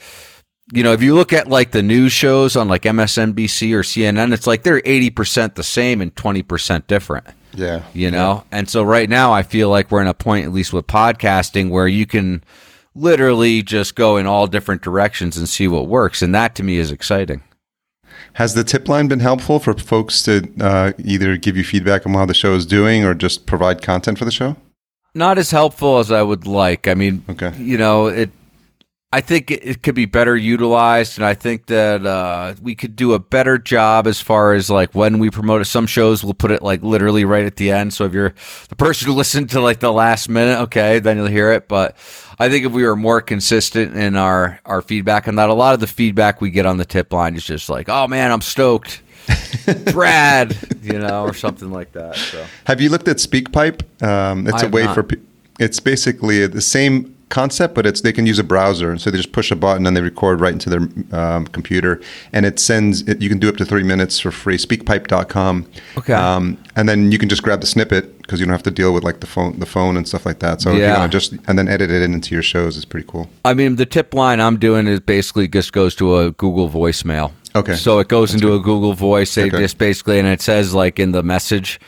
[0.72, 4.32] you know, if you look at like the news shows on like MSNBC or CNN,
[4.32, 7.26] it's like they're 80% the same and 20% different.
[7.54, 7.82] Yeah.
[7.92, 8.44] You know?
[8.50, 8.58] Yeah.
[8.58, 11.68] And so right now I feel like we're in a point at least with podcasting
[11.68, 12.42] where you can
[12.94, 16.22] literally just go in all different directions and see what works.
[16.22, 17.42] And that to me is exciting.
[18.34, 22.14] Has the tip line been helpful for folks to uh, either give you feedback on
[22.14, 24.56] how the show is doing or just provide content for the show?
[25.14, 26.88] Not as helpful as I would like.
[26.88, 27.52] I mean, okay.
[27.58, 28.30] you know, it
[29.14, 33.12] I think it, could be better utilized, and I think that uh, we could do
[33.12, 35.66] a better job as far as like when we promote it.
[35.66, 37.92] Some shows will put it like literally right at the end.
[37.92, 38.32] So if you're
[38.70, 41.68] the person who listened to like the last minute, okay, then you'll hear it.
[41.68, 41.94] But
[42.38, 45.74] I think if we were more consistent in our our feedback on that, a lot
[45.74, 48.40] of the feedback we get on the tip line is just like, "Oh man, I'm
[48.40, 49.02] stoked."
[49.92, 52.16] Brad, you know, or something like that.
[52.16, 52.44] So.
[52.64, 54.02] Have you looked at SpeakPipe?
[54.02, 54.94] Um, it's a way not.
[54.94, 55.06] for.
[55.60, 59.16] It's basically the same concept, but it's they can use a browser, and so they
[59.16, 62.00] just push a button and they record right into their um, computer,
[62.32, 63.02] and it sends.
[63.08, 64.58] It, you can do up to three minutes for free.
[64.58, 65.66] Speakpipe.com.
[65.98, 66.12] Okay.
[66.12, 68.94] Um, and then you can just grab the snippet because you don't have to deal
[68.94, 70.60] with like the phone, the phone and stuff like that.
[70.60, 71.06] So yeah.
[71.08, 73.28] just and then edit it into your shows is pretty cool.
[73.44, 77.32] I mean, the tip line I'm doing is basically just goes to a Google voicemail.
[77.54, 77.76] Okay.
[77.76, 78.60] So it goes That's into good.
[78.60, 79.34] a Google Voice.
[79.34, 79.58] They okay.
[79.58, 81.80] just basically, and it says like in the message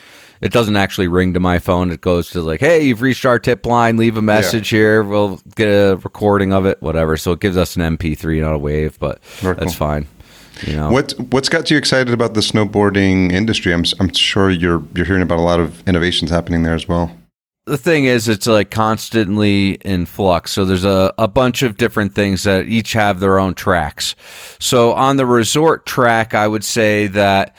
[0.45, 1.91] it doesn't actually ring to my phone.
[1.91, 3.97] It goes to like, hey, you've reached our tip line.
[3.97, 4.79] Leave a message yeah.
[4.79, 5.03] here.
[5.03, 7.17] We'll get a recording of it, whatever.
[7.17, 9.89] So it gives us an MP3, not a wave, but Very that's cool.
[9.89, 10.07] fine.
[10.63, 13.73] You know what what's got you excited about the snowboarding industry?
[13.73, 17.11] I'm I'm sure you're you're hearing about a lot of innovations happening there as well.
[17.67, 20.53] The thing is, it's like constantly in flux.
[20.53, 24.15] So there's a, a bunch of different things that each have their own tracks.
[24.61, 27.57] So on the resort track, I would say that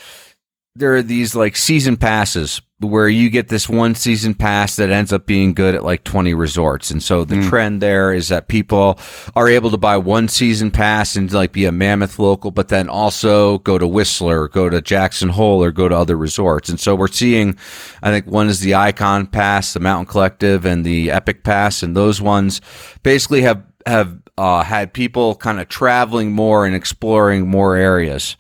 [0.75, 5.11] there are these like season passes where you get this one season pass that ends
[5.11, 6.91] up being good at like 20 resorts.
[6.91, 7.49] And so the mm.
[7.49, 8.99] trend there is that people
[9.35, 12.89] are able to buy one season pass and like be a mammoth local, but then
[12.89, 16.69] also go to Whistler, go to Jackson Hole or go to other resorts.
[16.69, 17.57] And so we're seeing,
[18.01, 21.83] I think one is the Icon Pass, the Mountain Collective and the Epic Pass.
[21.83, 22.61] And those ones
[23.03, 28.35] basically have, have, uh, had people kind of traveling more and exploring more areas.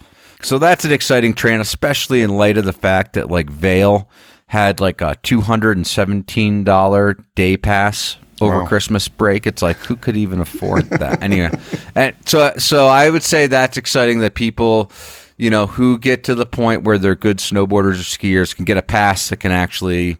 [0.45, 4.09] So that's an exciting trend, especially in light of the fact that like Vail
[4.47, 8.67] had like a two hundred and seventeen dollar day pass over wow.
[8.67, 9.47] Christmas break.
[9.47, 11.21] It's like who could even afford that?
[11.23, 11.51] anyway,
[11.95, 14.91] and so so I would say that's exciting that people,
[15.37, 18.77] you know, who get to the point where they're good snowboarders or skiers can get
[18.77, 20.17] a pass that can actually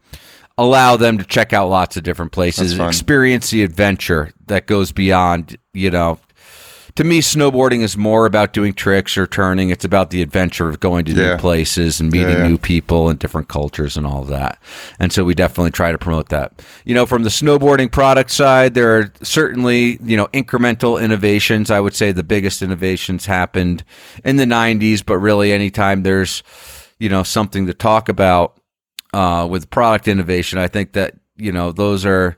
[0.57, 5.57] allow them to check out lots of different places, experience the adventure that goes beyond,
[5.73, 6.17] you know,
[6.95, 9.69] to me, snowboarding is more about doing tricks or turning.
[9.69, 11.31] It's about the adventure of going to yeah.
[11.31, 14.61] new places and meeting yeah, new people and different cultures and all of that.
[14.97, 16.61] And so we definitely try to promote that.
[16.85, 21.69] You know, from the snowboarding product side, there are certainly, you know, incremental innovations.
[21.69, 23.83] I would say the biggest innovations happened
[24.23, 26.43] in the 90s, but really anytime there's,
[26.97, 28.57] you know, something to talk about
[29.13, 32.37] uh, with product innovation, I think that, you know, those are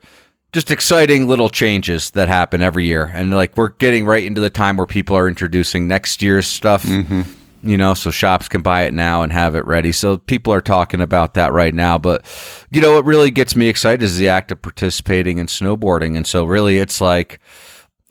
[0.52, 3.10] just exciting little changes that happen every year.
[3.12, 6.84] And like we're getting right into the time where people are introducing next year's stuff.
[6.84, 7.22] Mm-hmm.
[7.62, 9.92] you know, so shops can buy it now and have it ready.
[9.92, 11.98] So people are talking about that right now.
[11.98, 12.24] But,
[12.70, 16.16] you know, what really gets me excited is the act of participating in snowboarding.
[16.16, 17.40] And so really it's like,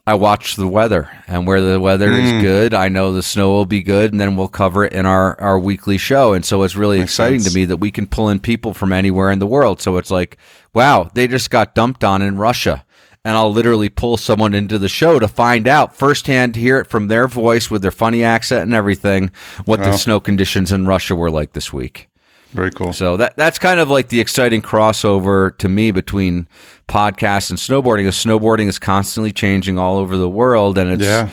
[0.05, 2.19] I watch the weather and where the weather mm.
[2.21, 5.05] is good, I know the snow will be good and then we'll cover it in
[5.05, 6.31] our, our weekly show.
[6.31, 7.53] And so it's really Makes exciting sense.
[7.53, 9.81] to me that we can pull in people from anywhere in the world.
[9.81, 10.38] So it's like,
[10.78, 12.86] wow, they just got dumped on in Russia
[13.25, 17.09] and I'll literally pull someone into the show to find out firsthand, hear it from
[17.09, 19.32] their voice with their funny accent and everything,
[19.65, 22.07] what the snow conditions in Russia were like this week.
[22.51, 22.93] Very cool.
[22.93, 26.47] So that that's kind of like the exciting crossover to me between
[26.88, 27.97] podcasts and snowboarding.
[27.97, 31.30] Because snowboarding is constantly changing all over the world, and it's yeah.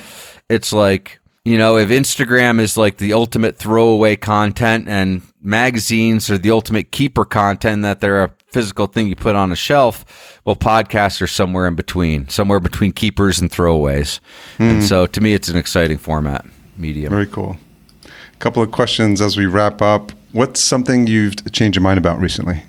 [0.48, 6.38] it's like you know if Instagram is like the ultimate throwaway content, and magazines are
[6.38, 10.40] the ultimate keeper content that they're a physical thing you put on a shelf.
[10.44, 14.20] Well, podcasts are somewhere in between, somewhere between keepers and throwaways.
[14.58, 14.70] Mm.
[14.70, 14.86] And hmm.
[14.86, 16.46] so to me, it's an exciting format,
[16.76, 17.10] medium.
[17.10, 17.56] Very cool.
[18.04, 20.12] A couple of questions as we wrap up.
[20.30, 22.62] What's something you've changed your mind about recently?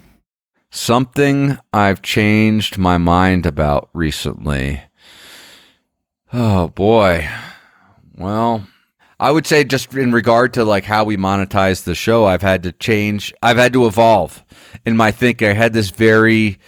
[0.71, 4.81] Something I've changed my mind about recently.
[6.33, 7.29] Oh boy.
[8.17, 8.67] Well,
[9.19, 12.63] I would say just in regard to like how we monetize the show, I've had
[12.63, 13.33] to change.
[13.41, 14.43] I've had to evolve
[14.85, 15.49] in my thinking.
[15.49, 16.59] I had this very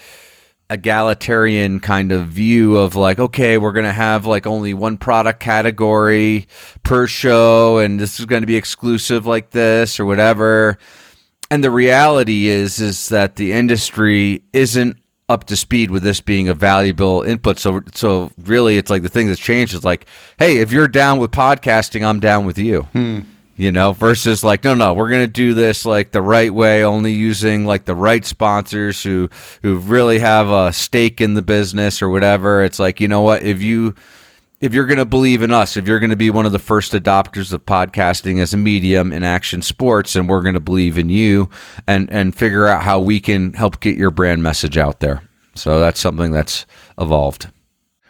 [0.70, 5.40] egalitarian kind of view of like, okay, we're going to have like only one product
[5.40, 6.48] category
[6.84, 10.78] per show and this is going to be exclusive like this or whatever.
[11.50, 14.98] And the reality is, is that the industry isn't
[15.30, 17.60] up to speed with this being a valuable input.
[17.60, 20.06] So, so really, it's like the thing that's changed is like,
[20.40, 22.84] hey, if you're down with podcasting, I'm down with you.
[22.94, 23.22] Hmm.
[23.60, 27.14] You know, versus like, no, no, we're gonna do this like the right way, only
[27.14, 29.32] using like the right sponsors who
[29.64, 32.64] who really have a stake in the business or whatever.
[32.64, 33.96] It's like, you know what, if you
[34.60, 36.60] if you're going to believe in us, if you're going to be one of the
[36.60, 40.98] first adopters of podcasting as a medium in action sports, and we're going to believe
[40.98, 41.50] in you
[41.86, 45.22] and, and figure out how we can help get your brand message out there.
[45.54, 46.66] So that's something that's
[47.00, 47.50] evolved.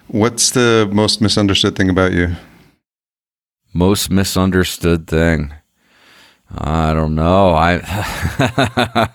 [0.08, 2.36] What's the most misunderstood thing about you?
[3.74, 5.54] Most misunderstood thing.
[6.50, 7.50] I don't know.
[7.50, 7.78] I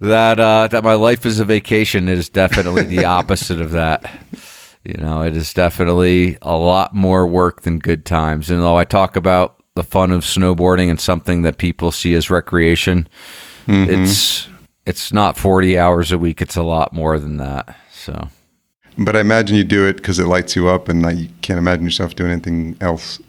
[0.00, 4.10] that uh, that my life is a vacation is definitely the opposite of that.
[4.84, 8.50] You know, it is definitely a lot more work than good times.
[8.50, 12.30] And though I talk about the fun of snowboarding and something that people see as
[12.30, 13.08] recreation,
[13.66, 14.02] mm-hmm.
[14.02, 14.48] it's
[14.84, 17.76] it's not 40 hours a week, it's a lot more than that.
[17.92, 18.28] So
[18.98, 21.84] But I imagine you do it because it lights you up and you can't imagine
[21.84, 23.20] yourself doing anything else.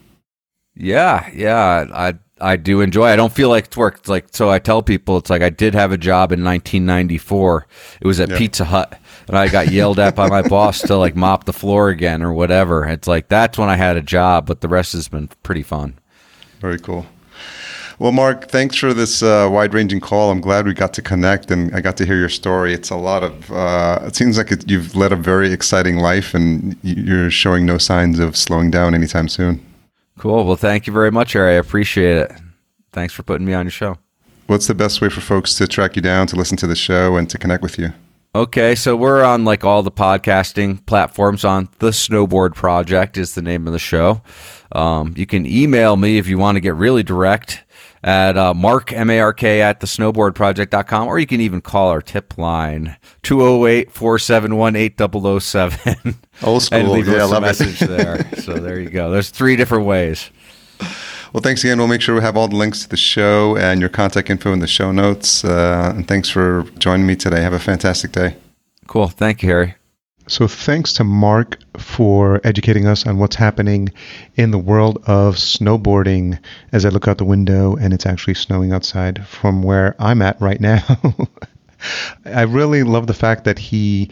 [0.76, 1.86] Yeah, yeah.
[1.94, 3.06] I I do enjoy.
[3.06, 4.00] I don't feel like it's work.
[4.00, 4.50] It's like so.
[4.50, 7.68] I tell people it's like I did have a job in 1994.
[8.02, 8.38] It was at yeah.
[8.38, 11.90] Pizza Hut, and I got yelled at by my boss to like mop the floor
[11.90, 12.86] again or whatever.
[12.86, 15.98] It's like that's when I had a job, but the rest has been pretty fun.
[16.60, 17.06] Very cool.
[18.00, 20.32] Well, Mark, thanks for this uh, wide-ranging call.
[20.32, 22.74] I'm glad we got to connect and I got to hear your story.
[22.74, 23.52] It's a lot of.
[23.52, 27.78] Uh, it seems like it, you've led a very exciting life, and you're showing no
[27.78, 29.64] signs of slowing down anytime soon.
[30.18, 30.46] Cool.
[30.46, 31.54] Well, thank you very much, Harry.
[31.54, 32.32] I appreciate it.
[32.92, 33.98] Thanks for putting me on your show.
[34.48, 37.16] What's the best way for folks to track you down, to listen to the show,
[37.16, 37.94] and to connect with you?
[38.36, 41.46] Okay, so we're on like all the podcasting platforms.
[41.46, 44.22] On the Snowboard Project is the name of the show.
[44.72, 47.64] Um, you can email me if you want to get really direct
[48.04, 52.98] at uh, mark m-a-r-k at the snowboardproject.com or you can even call our tip line
[53.24, 59.30] 208-471-8007 old school and leave yeah, us a message there so there you go there's
[59.30, 60.30] three different ways
[61.34, 61.80] well, thanks again.
[61.80, 64.54] We'll make sure we have all the links to the show and your contact info
[64.54, 65.44] in the show notes.
[65.44, 67.42] Uh, and thanks for joining me today.
[67.42, 68.36] Have a fantastic day.
[68.86, 69.08] Cool.
[69.08, 69.76] Thank you, Harry.
[70.28, 73.90] So, thanks to Mark for educating us on what's happening
[74.36, 76.40] in the world of snowboarding
[76.72, 80.40] as I look out the window and it's actually snowing outside from where I'm at
[80.40, 80.82] right now.
[82.26, 84.12] I really love the fact that he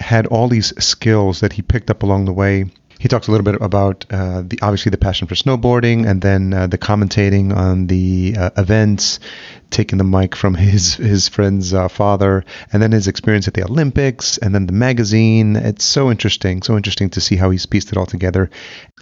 [0.00, 2.66] had all these skills that he picked up along the way
[3.04, 6.54] he talks a little bit about uh, the obviously the passion for snowboarding and then
[6.54, 9.20] uh, the commentating on the uh, events
[9.74, 13.64] taking the mic from his his friend's uh, father, and then his experience at the
[13.64, 15.56] Olympics, and then the magazine.
[15.56, 18.50] It's so interesting, so interesting to see how he's pieced it all together,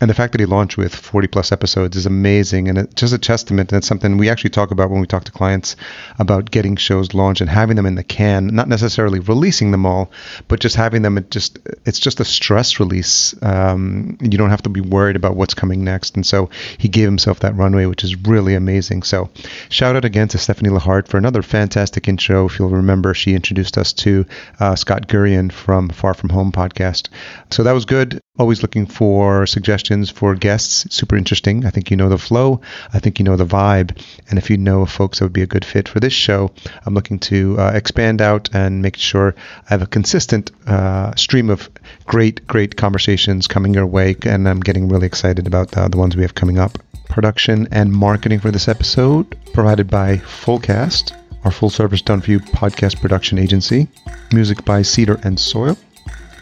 [0.01, 3.13] and the fact that he launched with 40 plus episodes is amazing, and it's just
[3.13, 3.71] a testament.
[3.71, 5.77] And it's something we actually talk about when we talk to clients
[6.19, 10.11] about getting shows launched and having them in the can, not necessarily releasing them all,
[10.49, 11.19] but just having them.
[11.19, 13.35] It just it's just a stress release.
[13.43, 16.49] Um, you don't have to be worried about what's coming next, and so
[16.79, 19.03] he gave himself that runway, which is really amazing.
[19.03, 19.31] So
[19.69, 20.62] shout out again to Stephanie.
[20.63, 22.47] Stephanie Lahart for another fantastic intro.
[22.47, 24.27] If you'll remember, she introduced us to
[24.61, 27.09] uh, Scott Gurian from Far From Home podcast.
[27.51, 28.21] So that was good.
[28.39, 30.87] Always looking for suggestions for guests.
[30.95, 31.67] Super interesting.
[31.67, 32.61] I think you know the flow.
[32.95, 34.01] I think you know the vibe.
[34.31, 36.53] And if you know folks that would be a good fit for this show,
[36.87, 39.35] I'm looking to uh, expand out and make sure
[39.67, 41.69] I have a consistent uh, stream of
[42.07, 44.15] great, great conversations coming your way.
[44.23, 46.79] And I'm getting really excited about uh, the ones we have coming up.
[47.13, 52.41] Production and marketing for this episode provided by Fullcast, our full service done for you
[52.41, 53.87] podcast production agency.
[54.33, 55.77] Music by Cedar and Soil.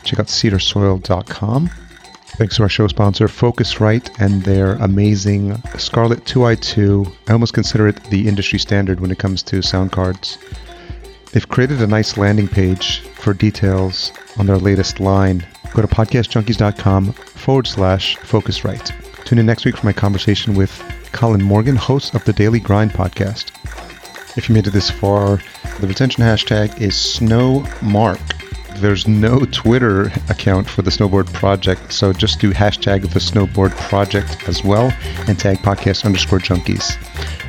[0.04, 1.70] Check out cedarsoil.com.
[2.38, 7.12] Thanks to our show sponsor, Focusrite, and their amazing Scarlett 2i2.
[7.26, 10.38] I almost consider it the industry standard when it comes to sound cards.
[11.32, 15.44] They've created a nice landing page for details on their latest line.
[15.74, 18.99] Go to podcastjunkies.com forward slash Focusrite.
[19.24, 22.92] Tune in next week for my conversation with Colin Morgan, host of the Daily Grind
[22.92, 23.52] podcast.
[24.36, 25.40] If you made it this far,
[25.80, 28.20] the retention hashtag is SnowMark.
[28.80, 34.48] There's no Twitter account for the Snowboard Project, so just do hashtag the Snowboard Project
[34.48, 34.92] as well
[35.28, 36.96] and tag podcast underscore junkies.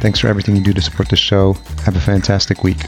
[0.02, 1.54] Thanks for everything you do to support the show.
[1.86, 2.80] Have a fantastic week.